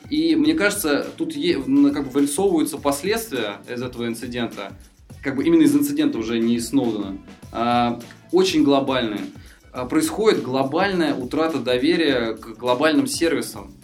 [0.09, 4.73] И мне кажется, тут как бы вырисовываются последствия из этого инцидента,
[5.23, 7.17] как бы именно из инцидента уже не из Сноудена,
[7.51, 7.99] а,
[8.31, 9.21] очень глобальные.
[9.75, 13.75] А, Происходит глобальная утрата доверия к глобальным сервисам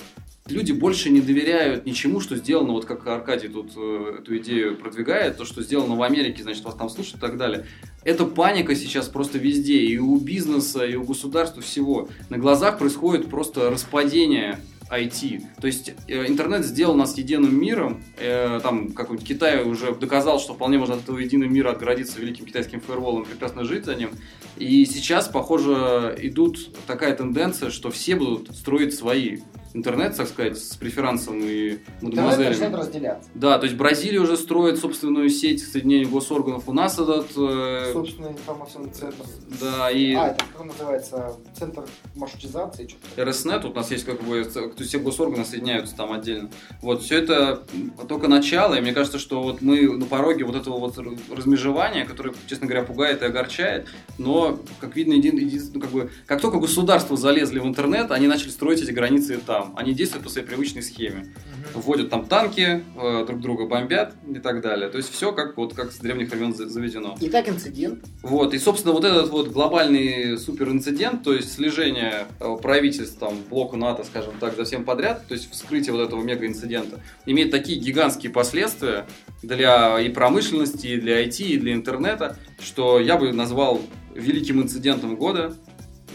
[0.52, 5.38] люди больше не доверяют ничему, что сделано, вот как Аркадий тут э, эту идею продвигает,
[5.38, 7.66] то, что сделано в Америке, значит, вас там слушают и так далее.
[8.04, 12.10] Эта паника сейчас просто везде, и у бизнеса, и у государства, всего.
[12.30, 14.60] На глазах происходит просто распадение
[14.92, 15.42] IT.
[15.60, 18.04] То есть э, интернет сделал нас единым миром.
[18.18, 22.46] Э, там какой-нибудь Китай уже доказал, что вполне можно от этого единого мира отгородиться великим
[22.46, 24.12] китайским фаерволом, прекрасно жить за ним.
[24.58, 29.40] И сейчас, похоже, идут такая тенденция, что все будут строить свои
[29.74, 32.74] интернет, так сказать, с преферансом и мадемуазелями.
[32.76, 33.30] разделяться.
[33.36, 36.68] Да, то есть Бразилия уже строит собственную сеть соединения госорганов.
[36.68, 37.28] У нас этот...
[37.38, 39.26] э, Собственный информационный центр.
[39.62, 41.36] да, и А, это как он называется?
[41.58, 41.84] Центр
[42.16, 42.88] маршрутизации?
[42.88, 43.26] Что-то.
[43.26, 46.50] РСНет, тут у нас есть как бы, то есть все госорганы соединяются там отдельно.
[46.82, 47.64] Вот, все это
[48.08, 50.98] только начало, и мне кажется, что вот мы на пороге вот этого вот
[51.36, 56.10] размежевания, которое, честно говоря, пугает и огорчает, но, как видно, един, един- ну, как, бы,
[56.26, 59.61] как только государства залезли в интернет, они начали строить эти границы там.
[59.76, 61.34] Они действуют по своей привычной схеме.
[61.74, 64.90] Вводят там танки, э, друг друга бомбят и так далее.
[64.90, 67.16] То есть все как, вот, как с древних времен за- заведено.
[67.22, 68.06] Итак, инцидент.
[68.24, 73.78] Вот, и, собственно, вот этот вот глобальный суперинцидент, то есть слежение э, правительств, там, блока
[73.78, 78.32] НАТО, скажем так, за всем подряд, то есть вскрытие вот этого мега-инцидента, имеет такие гигантские
[78.32, 79.06] последствия
[79.44, 83.82] для и промышленности, и для IT, и для интернета, что я бы назвал
[84.14, 85.56] великим инцидентом года.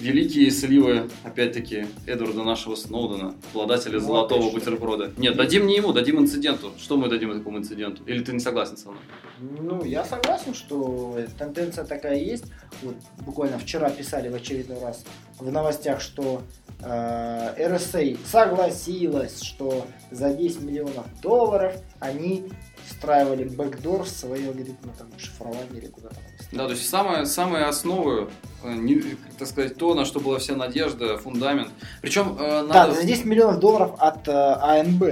[0.00, 4.50] Великие сливы, опять-таки, Эдварда нашего Сноудена, обладателя Ну, золотого что?
[4.52, 5.10] бутерброда.
[5.16, 6.72] Нет, дадим не ему, дадим инциденту.
[6.78, 8.02] Что мы дадим такому инциденту?
[8.04, 9.00] Или ты не согласен со мной?
[9.40, 12.44] Ну, я согласен, что тенденция такая есть.
[12.82, 15.04] Вот буквально вчера писали в очередной раз
[15.38, 16.42] в новостях, что
[16.80, 22.44] э, РСА согласилась, что за 10 миллионов долларов они
[22.86, 26.18] встраивали бэкдор в свои алгоритмы там, шифрования или куда там.
[26.28, 28.28] они Да, то есть самые, самые основы,
[28.64, 29.00] э,
[29.38, 31.68] так сказать, то, на что была вся надежда, фундамент.
[32.00, 32.94] Причем э, Да, надо...
[32.94, 35.02] за 10 миллионов долларов от э, АНБ.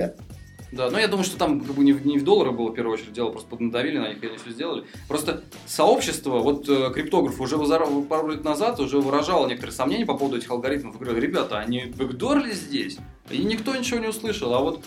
[0.73, 2.75] Да, но я думаю, что там как бы не в, не в доллары было в
[2.75, 4.85] первую очередь дело, просто поднадавили на них и они все сделали.
[5.07, 7.59] Просто сообщество, вот э, криптограф уже
[8.09, 10.99] пару лет назад уже выражало некоторые сомнения по поводу этих алгоритмов.
[10.99, 12.97] Говорил, ребята, они бэкдорли здесь?
[13.31, 14.53] И никто ничего не услышал.
[14.55, 14.83] А вот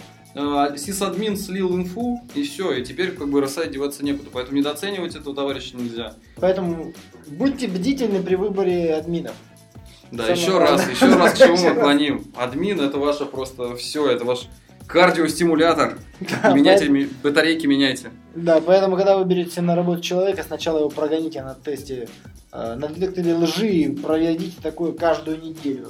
[0.77, 4.29] сисадмин слил инфу, и все, и теперь как бы RSI деваться некуда.
[4.31, 6.13] Поэтому недооценивать этого товарища нельзя.
[6.37, 6.93] Поэтому
[7.27, 9.33] будьте бдительны при выборе админов.
[10.11, 10.71] Да, Самое еще главное.
[10.71, 12.25] раз, еще раз к чему мы клоним.
[12.35, 14.47] Админ это ваше просто все, это ваш
[14.87, 15.97] кардиостимулятор.
[16.19, 18.09] Да, меняйте, поэтому- батарейки меняйте.
[18.35, 22.07] Да, поэтому, когда вы берете на работу человека, сначала его прогоните на тесте,
[22.53, 25.89] э, на детекторе лжи, проведите такое каждую неделю.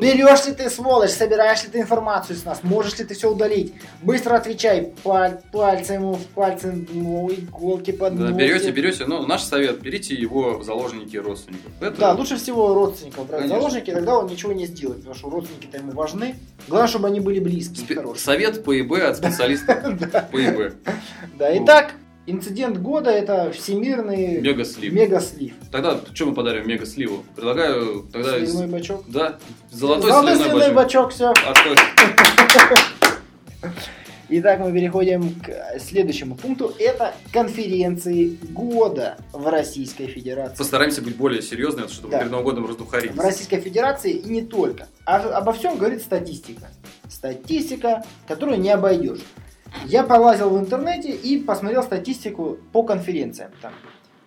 [0.00, 3.72] Берешь ли ты, сволочь, собираешь ли ты информацию с нас, можешь ли ты все удалить?
[4.02, 9.42] Быстро отвечай, паль- пальцем ему в пальцы, ну, иголки под Да, берете, берете, ну, наш
[9.42, 11.72] совет, берите его в заложники родственников.
[11.80, 15.78] Это Да, лучше всего родственников брать заложники, тогда он ничего не сделает, потому что родственники-то
[15.78, 16.34] ему важны.
[16.68, 19.65] Главное, чтобы они были близкие, и спе- совет по ИБ от специалиста
[20.32, 20.74] по ИБ.
[21.38, 21.92] Да, итак,
[22.26, 24.92] инцидент года это всемирный Мегаслив.
[24.92, 25.52] мегаслив.
[25.70, 27.24] Тогда что мы подарим мега-сливу?
[27.34, 28.38] Предлагаю тогда...
[28.38, 29.04] Сливной бачок.
[29.08, 29.38] Да,
[29.70, 31.10] золотой Золотой сливной сливной бачок.
[31.10, 31.32] бачок, все.
[34.28, 36.74] Итак, мы переходим к следующему пункту.
[36.80, 40.56] Это конференции года в Российской Федерации.
[40.56, 42.18] Постараемся быть более серьезными, чтобы Да.
[42.18, 43.16] перед Новым годом В раздухарились.
[43.16, 44.88] Российской Федерации и не только.
[45.04, 46.68] А обо всем говорит статистика.
[47.08, 49.20] Статистика, которую не обойдешь.
[49.84, 53.52] Я полазил в интернете и посмотрел статистику по конференциям.
[53.60, 53.72] Там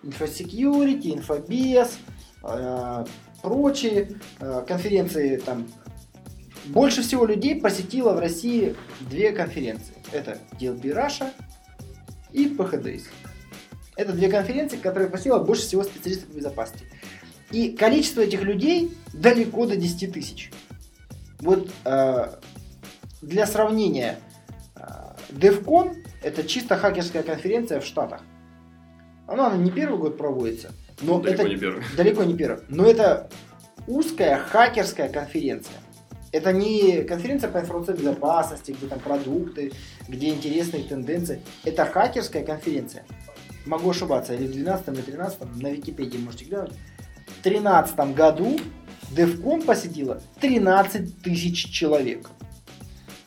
[0.02, 1.98] инфосекьюрити, инфобес,
[2.42, 3.04] э,
[3.42, 5.36] прочие э, конференции.
[5.36, 5.66] Там
[6.66, 9.94] больше всего людей посетило в России две конференции.
[10.12, 11.30] Это DLB Russia
[12.32, 13.04] и PHDS.
[13.96, 16.86] Это две конференции, которые посетило больше всего специалистов безопасности.
[17.50, 20.50] И количество этих людей далеко до 10 тысяч.
[21.40, 22.32] Вот э,
[23.22, 24.20] для сравнения,
[25.30, 28.22] DevCon это чисто хакерская конференция в Штатах.
[29.26, 30.72] Она, она не первый год проводится,
[31.02, 31.84] но Ну, Далеко это не первый.
[31.96, 32.64] далеко не первый.
[32.68, 33.30] Но это
[33.86, 35.76] узкая хакерская конференция.
[36.32, 39.72] Это не конференция по информационной безопасности, где там продукты,
[40.08, 41.42] где интересные тенденции.
[41.64, 43.04] Это хакерская конференция.
[43.66, 46.72] Могу ошибаться, или в 12 или 13 на Википедии можете глянуть.
[47.26, 48.58] В 2013 году
[49.10, 52.28] DevCon посетило 13 тысяч человек.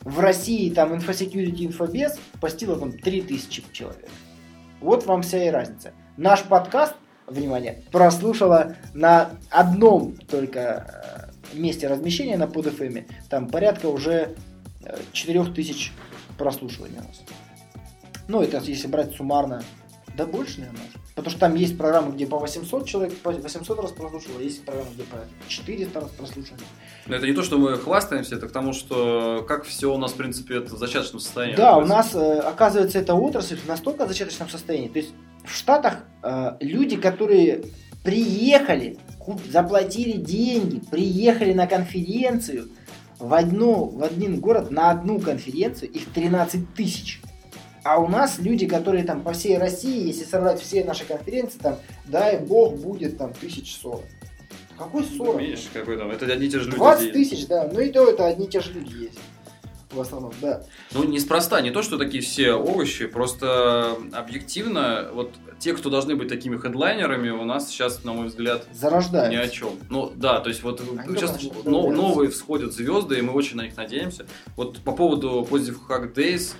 [0.04, 4.10] В России там InfoSecurity Infobes посетило там 3 тысячи человек.
[4.82, 5.93] Вот вам вся и разница.
[6.18, 6.95] Наш подкаст,
[7.26, 13.06] внимание, прослушало на одном только э, месте размещения на PodFM.
[13.30, 14.36] Там порядка уже
[15.14, 15.93] 4 тысяч
[16.38, 17.22] прослушиваний у нас.
[18.28, 19.64] Ну, это если брать суммарно,
[20.18, 20.82] да больше, наверное.
[21.16, 24.66] Потому что там есть программы, где по 800 человек, по 800 раз прослушало, а есть
[24.66, 26.61] программы, где по 400 раз прослушали.
[27.05, 30.14] Но это не то, что мы хвастаемся, это к тому, что как все у нас,
[30.14, 31.55] в принципе, это в зачаточном состоянии.
[31.55, 34.88] Да, у нас, э, оказывается, эта отрасль настолько в зачаточном состоянии.
[34.88, 35.14] То есть
[35.45, 37.66] в Штатах э, люди, которые
[38.03, 38.97] приехали,
[39.51, 42.70] заплатили деньги, приехали на конференцию
[43.20, 47.22] в, одну, в один город на одну конференцию, их 13 тысяч.
[47.84, 51.78] А у нас люди, которые там по всей России, если собрать все наши конференции, там,
[52.06, 54.06] дай бог, будет там тысяч сорок.
[54.78, 55.42] Какой Ну, 40?
[55.42, 56.78] видишь, какой там, это одни и те же люди.
[56.78, 57.14] 20 ездят.
[57.14, 57.70] тысяч, да.
[57.72, 59.20] Ну и то это одни и те же люди есть.
[59.92, 60.64] в основном, да.
[60.94, 65.30] Ну, неспроста, не то, что такие все овощи, просто объективно, вот
[65.60, 69.32] те, кто должны быть такими хедлайнерами, у нас сейчас, на мой взгляд, Зарождаются.
[69.32, 69.74] ни о чем.
[69.92, 73.62] Ну, да, то есть вот Они сейчас но- новые всходят звезды, и мы очень на
[73.66, 74.26] них надеемся.
[74.58, 76.54] Вот по поводу Positive Hack Days,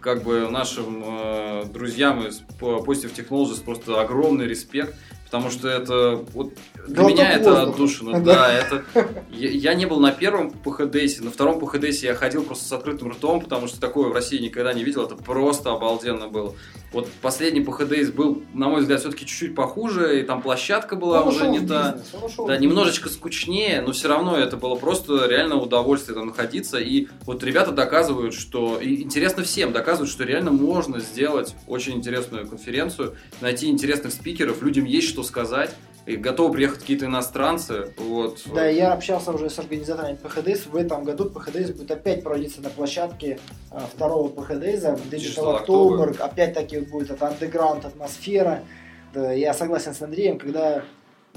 [0.00, 4.94] как бы нашим э, друзьям из Positive Technologies просто огромный респект,
[5.30, 6.54] потому что это вот
[6.88, 7.70] для Глоток меня это воздуха.
[7.70, 8.20] отдушина.
[8.20, 8.34] Да.
[8.34, 8.84] Да, это
[9.30, 13.12] я, я не был на первом PHDS, на втором PHDS я ходил просто с открытым
[13.12, 16.56] ртом, потому что такое в России никогда не видел, это просто обалденно было.
[16.92, 21.28] Вот последний PHDS был, на мой взгляд, все-таки чуть-чуть похуже, и там площадка была Он
[21.28, 22.00] уже не та.
[22.44, 26.78] Да, немножечко скучнее, но все равно это было просто реально удовольствие там находиться.
[26.78, 28.80] И вот ребята доказывают, что...
[28.80, 34.84] И интересно всем, доказывают, что реально можно сделать очень интересную конференцию, найти интересных спикеров, людям
[34.84, 35.70] есть что сказать,
[36.06, 37.94] и готовы приехать какие-то иностранцы.
[37.98, 38.42] Вот.
[38.54, 40.66] Да, я общался уже с организаторами ПХДС.
[40.66, 43.38] В этом году ПХДС будет опять проводиться на площадке
[43.70, 46.20] а, второго ПХДС в Digital Digital October.
[46.20, 48.64] Опять-таки будет это андеграунд атмосфера.
[49.12, 50.84] Да, я согласен с Андреем, когда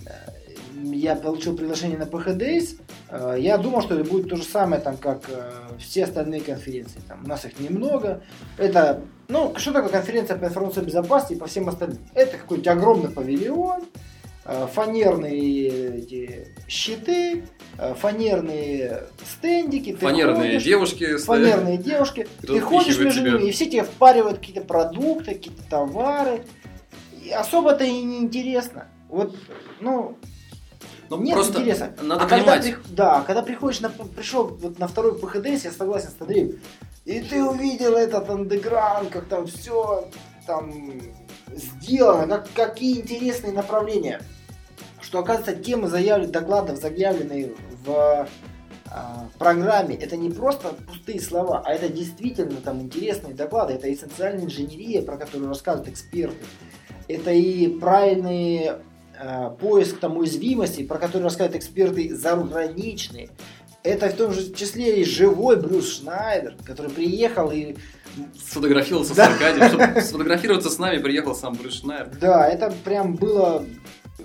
[0.06, 0.12] э,
[0.84, 2.76] я получил приглашение на ПХДС,
[3.10, 7.02] э, я думал, что это будет то же самое, там, как э, все остальные конференции.
[7.08, 8.22] Там, у нас их немного.
[8.58, 9.02] Это,
[9.34, 12.00] ну, что такое конференция по информационной безопасности и по всем остальным?
[12.14, 13.82] Это какой-то огромный павильон,
[14.46, 17.44] э, фанерные эти щиты,
[17.78, 21.22] э, фанерные стендики, Фанерные ходишь, девушки стоят.
[21.24, 23.32] фанерные девушки, И ты ходишь между тебя.
[23.38, 26.44] ними, и все тебе впаривают какие-то продукты, какие-то товары.
[27.24, 28.88] И особо-то и не интересно.
[29.10, 29.36] Вот,
[29.80, 30.18] ну,
[31.10, 31.94] Ну, нет просто интереса.
[32.02, 32.64] надо а когда понимать.
[32.84, 36.60] при- да, когда приходишь на, пришел вот на второй ПХДС, я согласен с Андреем,
[37.06, 40.10] и ты увидел этот андеграунд, как там все
[40.48, 40.74] там
[41.48, 44.22] сделано, как, какие интересные направления.
[45.02, 47.54] Что, оказывается, темы заявлены, докладов, заявленные
[47.86, 48.28] в
[48.96, 53.88] а, в программе, это не просто пустые слова, а это действительно там интересные доклады, это
[53.88, 56.46] и социальная инженерия, про которую рассказывают эксперты,
[57.08, 58.74] это и правильный
[59.20, 63.30] э, поиск там уязвимостей, про который рассказывают эксперты заграничные.
[63.84, 67.76] Это в том же числе и живой Брюс Шнайдер, который приехал и...
[68.40, 69.26] Сфотографировался Да.
[69.26, 69.68] с Аркадием.
[69.70, 72.10] Чтобы сфотографироваться с нами приехал сам Брюс Шнайер.
[72.22, 73.66] Да, это прям было...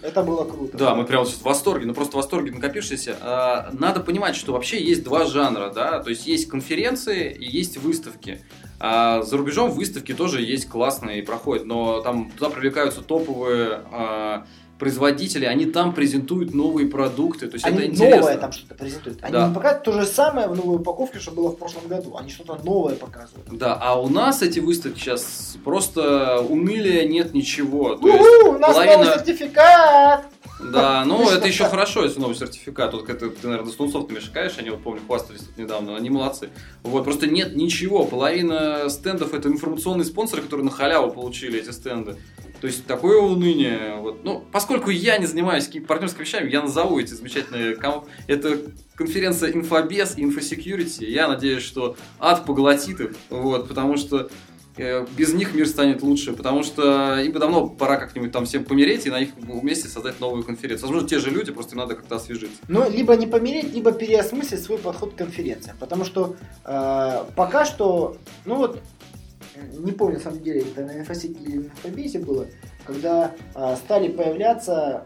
[0.00, 0.76] Это было круто.
[0.76, 3.16] Да, мы прям сейчас в восторге, ну просто в восторге накопившийся.
[3.20, 7.78] А, Надо понимать, что вообще есть два жанра, да, то есть есть конференции и есть
[7.78, 8.44] выставки.
[8.78, 14.46] А за рубежом выставки тоже есть классные и проходят, но там туда привлекаются топовые а,
[14.79, 18.16] производители, они там презентуют новые продукты, то есть Они это интересно.
[18.20, 19.18] новое там что-то презентуют.
[19.22, 19.49] Они Да.
[19.49, 22.16] не показывают то же самое в новой упаковке, что было в прошлом году.
[22.16, 23.47] Они что-то новое показывают.
[23.51, 27.95] Да, а у нас эти выставки сейчас просто унылия нет ничего.
[27.97, 30.26] То У-ху, у нас половина- новый сертификат!
[30.72, 32.93] Да, ну это еще хорошо, если новый сертификат.
[32.93, 36.49] Вот это ты, наверное, с тунцовками шикаешь, они вот помню, хвастались тут недавно, они молодцы.
[36.83, 38.05] Вот, просто нет ничего.
[38.05, 42.16] Половина стендов это информационные спонсоры, которые на халяву получили эти стенды.
[42.61, 43.96] То есть такое уныние.
[44.00, 44.24] Вот.
[44.24, 48.59] Ну, поскольку я не занимаюсь какими-то партнерскими вещами, я назову эти замечательные ком- Это
[48.96, 51.04] конференция Инфобес и Инфосекьюрити.
[51.04, 53.12] Я надеюсь, что ад поглотит их.
[53.30, 54.28] Вот, потому что
[54.76, 58.64] э, без них мир станет лучше, потому что им бы давно пора как-нибудь там всем
[58.64, 60.88] помереть и на их вместе создать новую конференцию.
[60.88, 62.56] Возможно, те же люди, просто надо как-то освежиться.
[62.68, 65.76] Ну, либо не помереть, либо переосмыслить свой подход к конференциям.
[65.78, 66.34] Потому что
[66.64, 68.80] э, пока что, ну вот,
[69.72, 72.46] не помню, на самом деле, это на инфосети или на инфобизе было,
[72.86, 75.04] когда э, стали появляться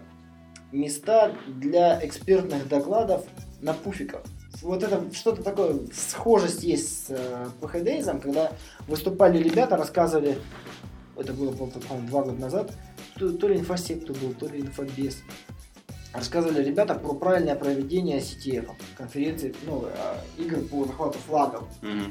[0.73, 3.25] места для экспертных докладов
[3.61, 4.23] на пуфиках.
[4.63, 8.53] Вот это что-то такое, схожесть есть с э, PHDays, когда
[8.87, 10.39] выступали ребята, рассказывали,
[11.17, 12.73] это было, по-моему, два года назад,
[13.19, 15.23] то, то ли инфосек кто был, то ли инфобес,
[16.13, 21.65] рассказывали ребята про правильное проведение CTF, конференции, ну, э, игр по захвату флагов,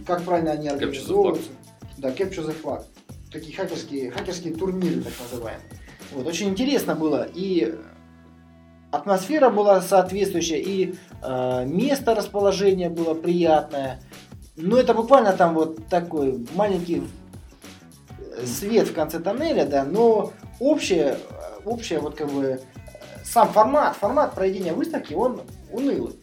[0.06, 1.52] как правильно они организовываются.
[1.98, 2.84] Да, Capture the Flag.
[3.32, 5.70] Такие хакерские, хакерские турниры, так называемые.
[6.12, 7.28] Вот, очень интересно было.
[7.34, 7.74] И
[8.92, 14.02] атмосфера была соответствующая, и э, место расположения было приятное.
[14.58, 17.04] Ну, это буквально там вот такой маленький
[18.20, 22.60] э, свет в конце тоннеля, да, но общее, э, общее вот как бы э,
[23.24, 26.16] сам формат, формат проведения выставки, он унылый.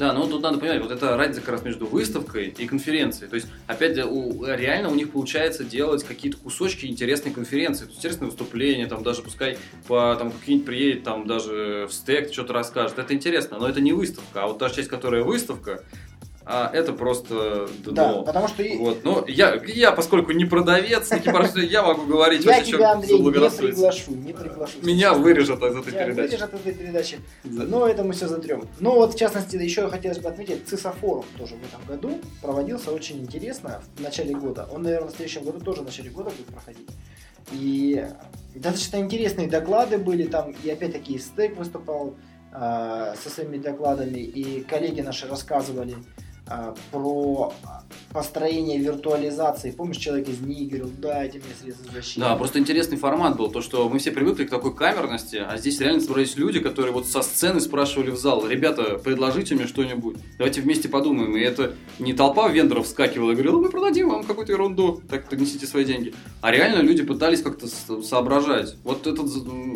[0.00, 3.28] Да, но тут надо понимать, вот это разница как раз между выставкой и конференцией.
[3.28, 7.82] То есть, опять у- реально у них получается делать какие-то кусочки интересной конференции.
[7.84, 12.32] То есть, интересные выступления, там даже пускай по там какие-нибудь приедет, там даже в стек
[12.32, 12.98] что-то расскажет.
[12.98, 14.44] Это интересно, но это не выставка.
[14.44, 15.84] А вот та часть, которая выставка,
[16.52, 17.92] а это просто дно.
[17.92, 18.64] Да, потому что...
[18.78, 19.04] Вот.
[19.04, 21.08] Но я, я, поскольку не продавец,
[21.54, 24.78] я могу говорить Я тебя, Андрей, не приглашу, не приглашу.
[24.82, 26.30] Меня вырежут из этой передачи.
[26.30, 27.20] вырежут из этой передачи.
[27.44, 28.64] Но это мы все затрем.
[28.80, 33.20] Ну вот, в частности, еще хотелось бы отметить, ЦИСофорум тоже в этом году проводился очень
[33.20, 34.68] интересно в начале года.
[34.72, 36.88] Он, наверное, в следующем году тоже в начале года будет проходить.
[37.52, 38.04] И
[38.56, 42.16] достаточно интересные доклады были там, и опять-таки Стейк выступал
[42.52, 45.94] а, со своими докладами, и коллеги наши рассказывали
[46.90, 47.52] про
[48.12, 49.70] построение виртуализации.
[49.70, 52.20] Помнишь, человек из НИИ говорил, дайте мне средства защиты.
[52.20, 55.78] Да, просто интересный формат был, то, что мы все привыкли к такой камерности, а здесь
[55.80, 60.60] реально собрались люди, которые вот со сцены спрашивали в зал, ребята, предложите мне что-нибудь, давайте
[60.60, 61.36] вместе подумаем.
[61.36, 65.66] И это не толпа вендоров вскакивала и говорила, мы продадим вам какую-то ерунду, так принесите
[65.66, 66.12] свои деньги.
[66.40, 67.68] А реально люди пытались как-то
[68.02, 68.76] соображать.
[68.82, 69.26] Вот этот,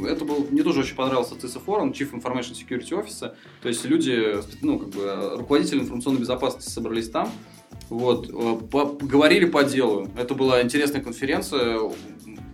[0.09, 4.41] это был, мне тоже очень понравился CISA форум, Chief Information Security Office, то есть люди,
[4.61, 7.31] ну, как бы, руководители информационной безопасности собрались там,
[7.91, 10.09] вот, э, говорили по делу.
[10.17, 11.81] Это была интересная конференция.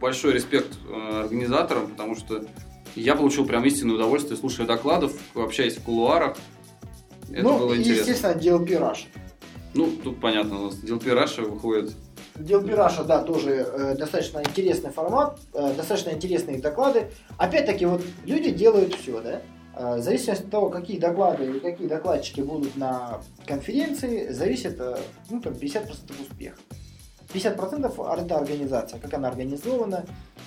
[0.01, 2.45] Большой респект э, организаторам, потому что
[2.97, 6.37] я получил прям истинное удовольствие, слушая докладов, общаясь в кулуарах.
[7.31, 8.11] Это ну, было интересно.
[8.11, 8.99] естественно, DLP Rush.
[9.75, 11.93] Ну, тут понятно, у нас DLP Russia выходит.
[12.35, 17.11] DLP Russia, да, тоже э, достаточно интересный формат, э, достаточно интересные доклады.
[17.39, 19.43] Опять-таки, вот люди делают все, да?
[19.81, 24.99] Э, В зависимости от того, какие доклады и какие докладчики будут на конференции, зависит э,
[25.31, 26.59] ну, там, 50% успеха.
[27.33, 30.05] 50% это организация, как она организована,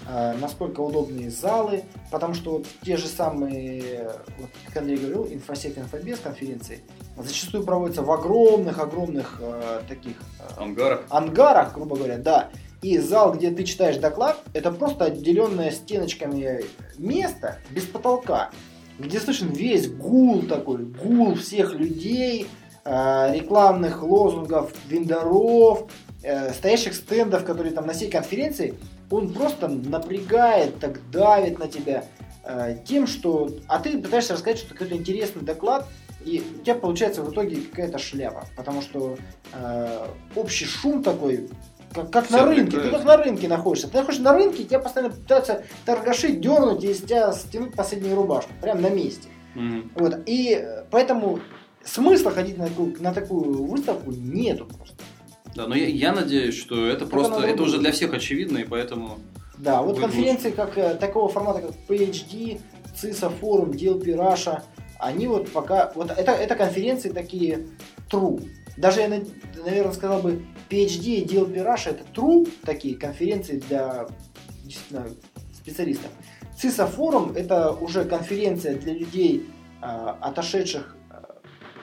[0.07, 5.77] э, насколько удобные залы, потому что вот те же самые, вот, как Андрей говорил, инфосек,
[5.79, 6.81] инфобес конференции
[7.17, 11.05] зачастую проводятся в огромных-огромных э, таких э, Ангарах.
[11.09, 12.49] ангарах, грубо говоря, да.
[12.83, 16.65] И зал, где ты читаешь доклад, это просто отделенное стеночками
[16.97, 18.51] место без потолка,
[18.99, 22.47] где слышен весь гул такой, гул всех людей,
[22.85, 25.91] э, рекламных лозунгов, вендоров,
[26.21, 28.75] э, стоящих стендов, которые там на всей конференции,
[29.09, 32.05] он просто напрягает, так давит на тебя
[32.43, 33.49] э, тем, что...
[33.67, 35.87] А ты пытаешься рассказать что-то какой-то интересный доклад,
[36.25, 39.17] и у тебя получается в итоге какая-то шляпа, потому что
[39.53, 41.49] э, общий шум такой,
[41.93, 43.87] как, как Все на рынке, ты как на рынке находишься.
[43.87, 48.51] Ты находишься на рынке, тебя постоянно пытаются торгаши дернуть и из тебя стянуть последнюю рубашку,
[48.61, 49.29] прямо на месте.
[49.55, 49.91] Мгм.
[49.95, 51.39] Вот, и э, поэтому
[51.83, 55.03] смысла ходить на такую, на такую выставку нету просто.
[55.55, 58.63] Да, но я, я надеюсь, что это просто, оно это уже для всех очевидно, и
[58.63, 59.19] поэтому...
[59.59, 62.59] Да, вот конференции как э, такого формата, как PhD,
[62.95, 64.63] CISA форум, DLP Russia,
[64.99, 67.67] они вот пока, вот это, это конференции такие
[68.09, 68.43] true.
[68.77, 74.07] Даже я, наверное, сказал бы, PhD и DLP Russia это true такие конференции для
[74.63, 75.07] действительно
[75.53, 76.11] специалистов.
[76.61, 79.45] CISA форум это уже конференция для людей,
[79.81, 81.35] а, отошедших, а,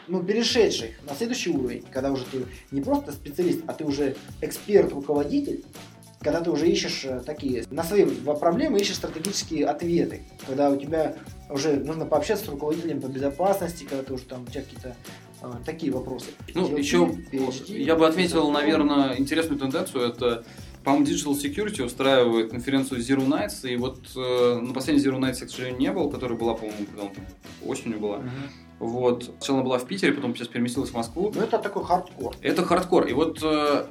[0.09, 4.93] ну, перешедших на следующий уровень, когда уже ты не просто специалист, а ты уже эксперт,
[4.93, 5.65] руководитель,
[6.21, 11.17] когда ты уже ищешь э, такие, на свои проблемы ищешь стратегические ответы, когда у тебя
[11.49, 14.95] уже нужно пообщаться с руководителем по безопасности, когда ты уже там, у тебя какие-то
[15.65, 16.27] такие вопросы.
[16.55, 16.97] Ну, DLP, еще
[17.33, 20.05] PhD, я бы отметил, наверное, интересную тенденцию.
[20.09, 20.45] Это,
[20.85, 23.69] по-моему, Digital Security устраивает конференцию Zero Nights.
[23.69, 26.87] И вот э, на последней Zero Nights, я, к сожалению, не был, которая была, по-моему,
[26.87, 27.25] когда там
[27.65, 28.19] осенью была.
[28.19, 28.31] Мгм.
[28.81, 29.25] Вот.
[29.39, 31.31] Сначала она была в Питере, потом сейчас переместилась в Москву.
[31.35, 32.35] Ну, это такой хардкор.
[32.41, 33.07] Это хардкор.
[33.07, 33.85] И вот э,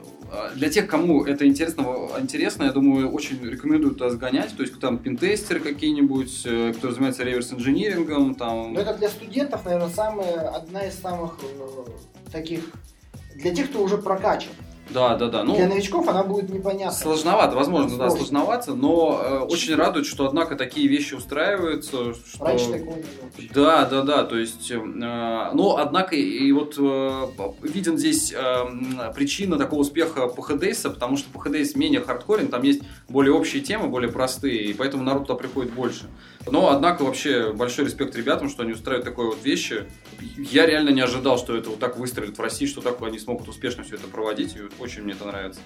[0.56, 4.58] для тех, кому это интересно, интересно, я думаю, очень рекомендую туда сгонять.
[4.58, 8.74] То есть там пентестеры какие-нибудь, э, кто занимается реверс-инжинирингом, там...
[8.74, 12.62] Но это для студентов, наверное, самая, одна из самых э, таких,
[13.36, 14.52] для тех, кто уже прокачан.
[14.90, 15.44] Да, да, да.
[15.44, 16.92] Ну, для новичков она будет непонятна.
[16.92, 18.18] Сложновато, возможно, да, Сложно.
[18.18, 22.14] сложновато, но э, очень радует, что, однако, такие вещи устраиваются.
[22.14, 22.46] Что...
[22.46, 23.54] Раньше такого не было.
[23.54, 27.28] Да, да, да, то есть, э, но, однако, и вот э,
[27.62, 33.34] виден здесь э, причина такого успеха PHDS, потому что PHDS менее хардкорен, там есть более
[33.34, 36.06] общие темы, более простые, и поэтому народ туда приходит больше.
[36.48, 39.86] Но, однако, вообще, большой респект ребятам, что они устраивают такое вот вещи.
[40.38, 43.48] Я реально не ожидал, что это вот так выстрелит в России, что так они смогут
[43.48, 45.62] успешно все это проводить, и очень мне это нравится.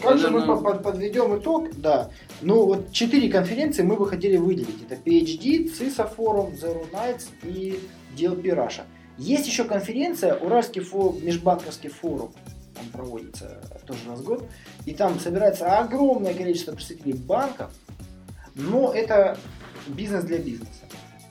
[0.00, 1.74] Как же мы подведем итог?
[1.76, 2.10] Да.
[2.42, 4.82] Ну, вот четыре конференции мы бы хотели выделить.
[4.88, 7.80] Это PhD, CISA форум, Zero Nights и
[8.16, 8.82] DLP Russia.
[9.18, 12.32] Есть еще конференция Уральский фо- межбанковский форум.
[12.78, 14.44] Он проводится тоже раз в год.
[14.84, 17.70] И там собирается огромное количество представителей банков.
[18.54, 19.38] Но это
[19.88, 20.70] бизнес для бизнеса.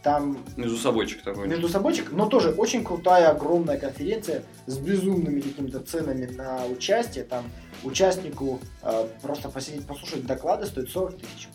[0.03, 1.47] Там Между собойчик такой.
[1.47, 7.23] между собойчик, но тоже очень крутая, огромная конференция с безумными какими-то ценами на участие.
[7.23, 7.45] Там
[7.83, 11.49] участнику э, просто посидеть, послушать доклады стоит 40 тысяч.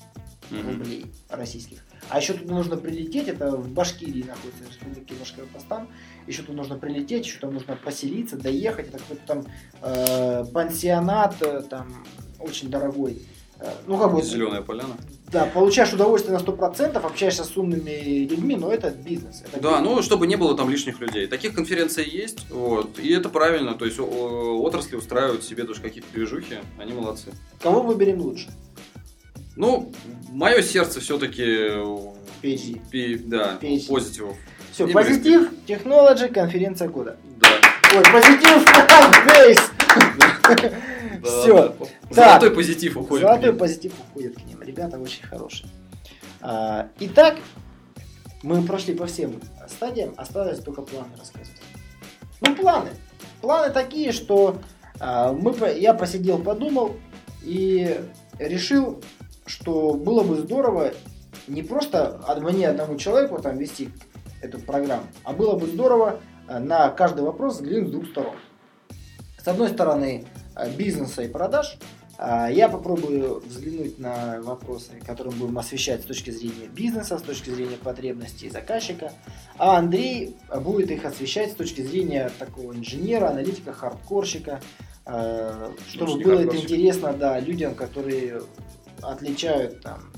[0.51, 0.79] Мгм.
[0.79, 1.79] рублей российских.
[2.09, 5.87] А еще туда нужно прилететь, это в Башкирии находится, республике Башкортостан.
[6.27, 8.89] Еще тут нужно прилететь, еще там нужно поселиться, доехать.
[8.89, 9.45] Это какой-то там
[9.81, 12.05] э, пансионат, э, там
[12.41, 13.23] очень дорогой.
[13.63, 14.97] Э, Ну, как бы, Зеленая поляна.
[15.31, 19.43] да, получаешь удовольствие на 100%, общаешься с умными людьми, но это бизнес.
[19.43, 19.97] Это Да, бизнес.
[19.97, 21.27] ну, чтобы не было там лишних людей.
[21.27, 26.57] Таких конференций есть, вот, и это правильно, то есть отрасли устраивают себе тоже какие-то движухи,
[26.79, 27.33] они молодцы.
[27.63, 28.49] Кого выберем лучше?
[29.57, 29.93] Ну,
[30.31, 31.43] мое сердце все-таки,
[32.43, 33.19] PhD.
[33.27, 33.89] да, PhD.
[33.89, 34.37] позитивов.
[34.73, 37.17] Все, Не позитив, технологи, конференция года.
[37.41, 37.49] Да.
[37.95, 38.65] Ой, позитив,
[39.27, 39.59] бейс.
[41.23, 41.73] Да.
[42.11, 43.27] Золотой позитив уходит.
[43.27, 44.63] Золотой позитив уходит к ним.
[44.63, 45.69] Ребята очень хорошие.
[46.41, 47.37] А, Итак,
[48.43, 51.57] мы прошли по всем стадиям, осталось только планы рассказать.
[52.41, 52.91] Ну, планы.
[53.43, 54.57] Планы такие, что
[54.99, 56.97] а, мы, я посидел, подумал
[57.43, 58.01] и
[58.39, 59.03] решил,
[59.47, 60.93] что было бы здорово
[61.49, 63.91] не просто од- мне одному человеку там вести
[64.43, 68.35] эту программу, а было бы здорово а, на каждый вопрос взглянуть с двух сторон.
[69.43, 71.79] С одной стороны, а, бизнеса и продаж,
[72.19, 77.23] а, я попробую взглянуть на вопросы, которые мы будем освещать с точки зрения бизнеса, с
[77.23, 79.13] точки зрения потребностей заказчика,
[79.57, 84.61] а Андрей будет их освещать с точки зрения такого инженера, аналитика, хардкорщика,
[85.07, 88.43] э, чтобы было это интересно, да, людям, которые
[89.01, 90.10] отличают там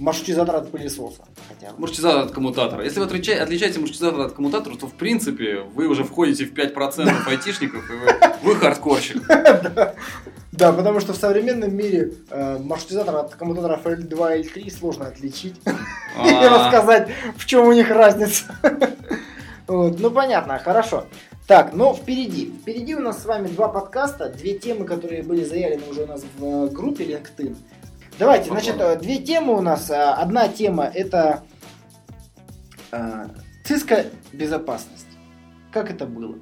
[0.00, 1.80] маршрутизатор от пылесоса хотя бы.
[1.80, 2.82] Маршрутизатор от коммутатора.
[2.84, 7.28] Если вы отлича- отличаете маршрутизатор от коммутатора, то в принципе вы уже входите в 5%
[7.28, 9.22] айтишников, и вы, вы хардкорщик.
[10.52, 15.54] Да, потому что в современном мире э, маршрутизатор от коммутаторов L2 и L3 сложно отличить
[15.66, 15.70] и
[16.18, 18.44] А, рассказать, в чем у них разница.
[19.68, 21.06] Вот, Ну, понятно, хорошо.
[21.46, 22.52] Так, но впереди.
[22.62, 26.22] Впереди у нас с вами два подкаста, две темы, которые были заявлены уже у нас
[26.36, 27.56] в э, группе LinkedIn.
[28.20, 29.88] Давайте, значит, э, две темы у нас.
[29.88, 31.42] Э, Одна тема это
[32.92, 33.28] э,
[33.66, 35.06] Cisco безопасность.
[35.72, 36.38] Как это было?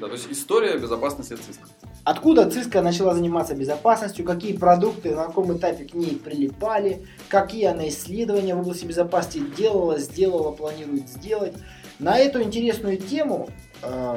[0.00, 1.60] Да, то есть история безопасности ЦИСК.
[2.02, 7.88] Откуда Cisco начала заниматься безопасностью, какие продукты, на каком этапе к ней прилипали, какие она
[7.88, 11.54] исследования в области безопасности делала, сделала, планирует сделать.
[12.00, 13.48] На эту интересную тему
[13.84, 14.16] э,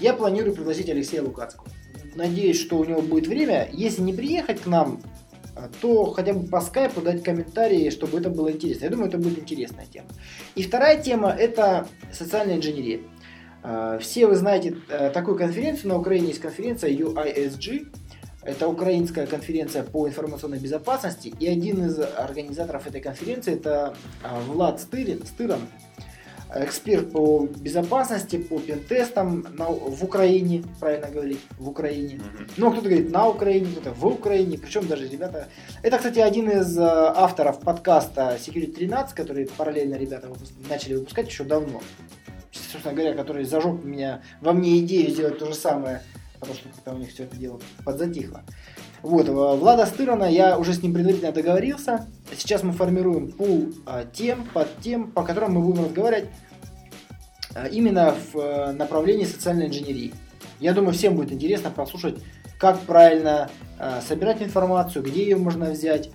[0.00, 1.66] я планирую пригласить Алексея Лукацкого.
[2.14, 3.70] Надеюсь, что у него будет время.
[3.72, 5.00] Если не приехать к нам,
[5.80, 8.84] то хотя бы по скайпу дать комментарии, чтобы это было интересно.
[8.84, 10.08] Я думаю, это будет интересная тема.
[10.54, 13.00] И вторая тема– это социальная инженерия.
[13.62, 17.88] Э, Все вы знаете э, такую конференцию, на Украине есть конференция UISG,
[18.42, 24.80] это украинская конференция по информационной безопасности, и один из организаторов этой конференции это э, Влад
[24.80, 25.60] Стырин, Стыран,
[26.54, 32.20] эксперт по безопасности, по пентестам на- в Украине, правильно говорить, в Украине.
[32.56, 35.48] Ну, кто-то говорит на Украине, кто-то в Украине, причем даже ребята...
[35.82, 41.28] Это, кстати, один из э, авторов подкаста Security 13, который параллельно ребята выпуск- начали выпускать
[41.28, 41.80] еще давно.
[42.52, 46.00] Собственно говоря, который зажег меня, во мне идею сделать то же самое,
[46.40, 48.42] потому что как-то у них все это дело подзатихло.
[49.06, 52.08] Вот, э, Влада Стырана, я уже с ним предварительно договорился.
[52.36, 56.28] Сейчас мы формируем пул э, тем, под тем, по которым мы будем разговаривать
[57.54, 60.12] э, именно в направлении социальной инженерии.
[60.58, 62.16] Я думаю, всем будет интересно послушать,
[62.58, 63.48] как правильно
[64.00, 66.10] собирать информацию, где ее можно взять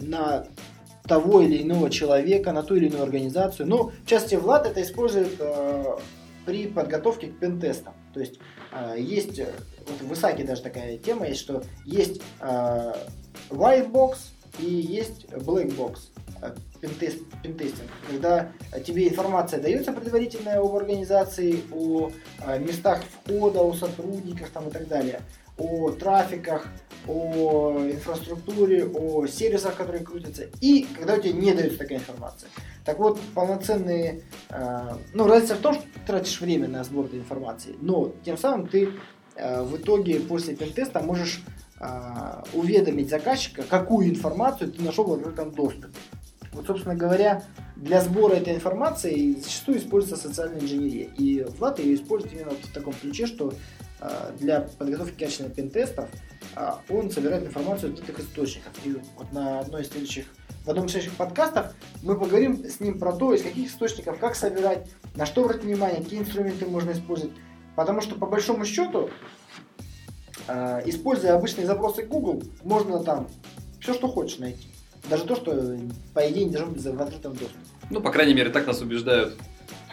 [0.00, 0.46] на
[1.06, 3.68] того или иного человека, на ту или иную организацию.
[3.68, 5.38] Ну, в частности, Влад это использует
[6.46, 7.94] при подготовке к пентестам.
[8.14, 8.38] То есть
[8.96, 9.40] есть,
[9.88, 12.94] вот в Исаке даже такая тема есть, что есть э,
[13.50, 14.16] white box
[14.58, 15.98] и есть black box
[16.42, 18.52] э, пентест, пентестинг, когда
[18.84, 22.10] тебе информация дается предварительная об организации, о
[22.46, 25.20] э, местах входа, о сотрудниках там, и так далее,
[25.56, 26.66] о трафиках,
[27.06, 32.48] о инфраструктуре, о сервисах, которые крутятся, и когда у тебя не дается такая информация.
[32.84, 34.22] Так вот, полноценные...
[34.50, 38.36] э, ну, разница в том, что ты тратишь время на сбор этой информации, но тем
[38.36, 38.90] самым ты
[39.36, 41.42] в итоге после пентеста можешь
[41.80, 45.88] э, уведомить заказчика, какую информацию ты нашел в открытом доступе.
[46.52, 47.42] Вот, собственно говоря,
[47.76, 51.08] для сбора этой информации зачастую используется социальная инженерия.
[51.18, 53.52] И Влад ее использует именно в таком ключе, что
[54.00, 56.08] э, для подготовки качественных пентестов
[56.54, 58.72] э, он собирает информацию из этих источников.
[58.84, 60.26] И вот на одной из следующих,
[60.64, 61.74] в одном из следующих подкастов
[62.04, 66.02] мы поговорим с ним про то, из каких источников, как собирать, на что обратить внимание,
[66.02, 67.34] какие инструменты можно использовать.
[67.76, 69.10] Потому что по большому счету,
[70.48, 73.28] э, используя обычные запросы Google, можно там
[73.80, 74.68] все, что хочешь найти.
[75.08, 75.76] Даже то, что,
[76.14, 77.58] по идее, не должно быть в открытом доступе.
[77.90, 79.36] Ну, по крайней мере, так нас убеждают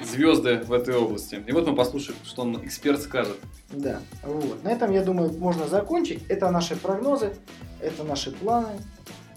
[0.02, 1.44] звезды в этой области.
[1.46, 3.38] И вот мы послушаем, что он эксперт скажет.
[3.70, 4.64] Да, вот.
[4.64, 6.24] На этом, я думаю, можно закончить.
[6.30, 7.34] Это наши прогнозы,
[7.80, 8.80] это наши планы.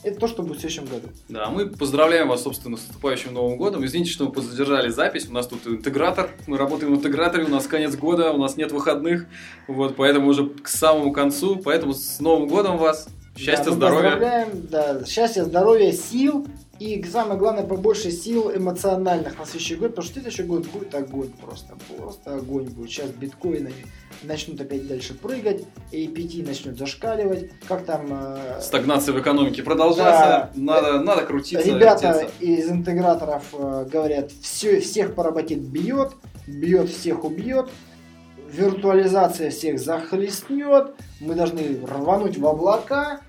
[0.04, 1.08] Это то, что будет в следующем году.
[1.30, 3.84] Да, мы поздравляем вас, собственно, с наступающим Новым годом.
[3.86, 5.26] Извините, что мы задержали запись.
[5.28, 6.30] У нас тут интегратор.
[6.46, 9.24] Мы работаем в интеграторе, у нас конец года, у нас нет выходных.
[9.66, 11.56] Вот, поэтому уже к самому концу.
[11.56, 13.08] Поэтому с Новым годом вас.
[13.36, 14.10] Счастья, да, здоровья.
[14.10, 16.46] Поздравляем, да, счастья, здоровья, сил
[16.78, 21.30] и самое главное, побольше сил эмоциональных на следующий год, потому что следующий год будет огонь
[21.40, 22.90] просто, просто огонь будет.
[22.90, 23.72] Сейчас биткоины
[24.22, 28.08] начнут опять дальше прыгать, APT начнет зашкаливать, как там...
[28.10, 28.60] Э...
[28.60, 30.60] Стагнация в экономике продолжается, да.
[30.60, 31.66] надо, надо крутиться.
[31.66, 32.44] Ребята вертеться.
[32.44, 36.12] из интеграторов э, говорят, все, всех поработит бьет,
[36.46, 37.68] бьет всех убьет,
[38.50, 43.20] виртуализация всех захлестнет, мы должны рвануть в облака.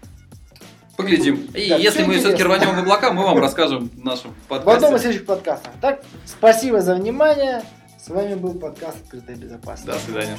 [0.98, 1.48] Поглядим.
[1.54, 4.72] И да, если мы все-таки рванем в облака, мы вам расскажем в нашем подкасте.
[4.72, 5.72] В одном из следующих подкастов.
[5.82, 7.64] Так, спасибо за внимание.
[8.02, 10.00] С вами был подкаст «Открытая безопасность».
[10.00, 10.38] До свидания.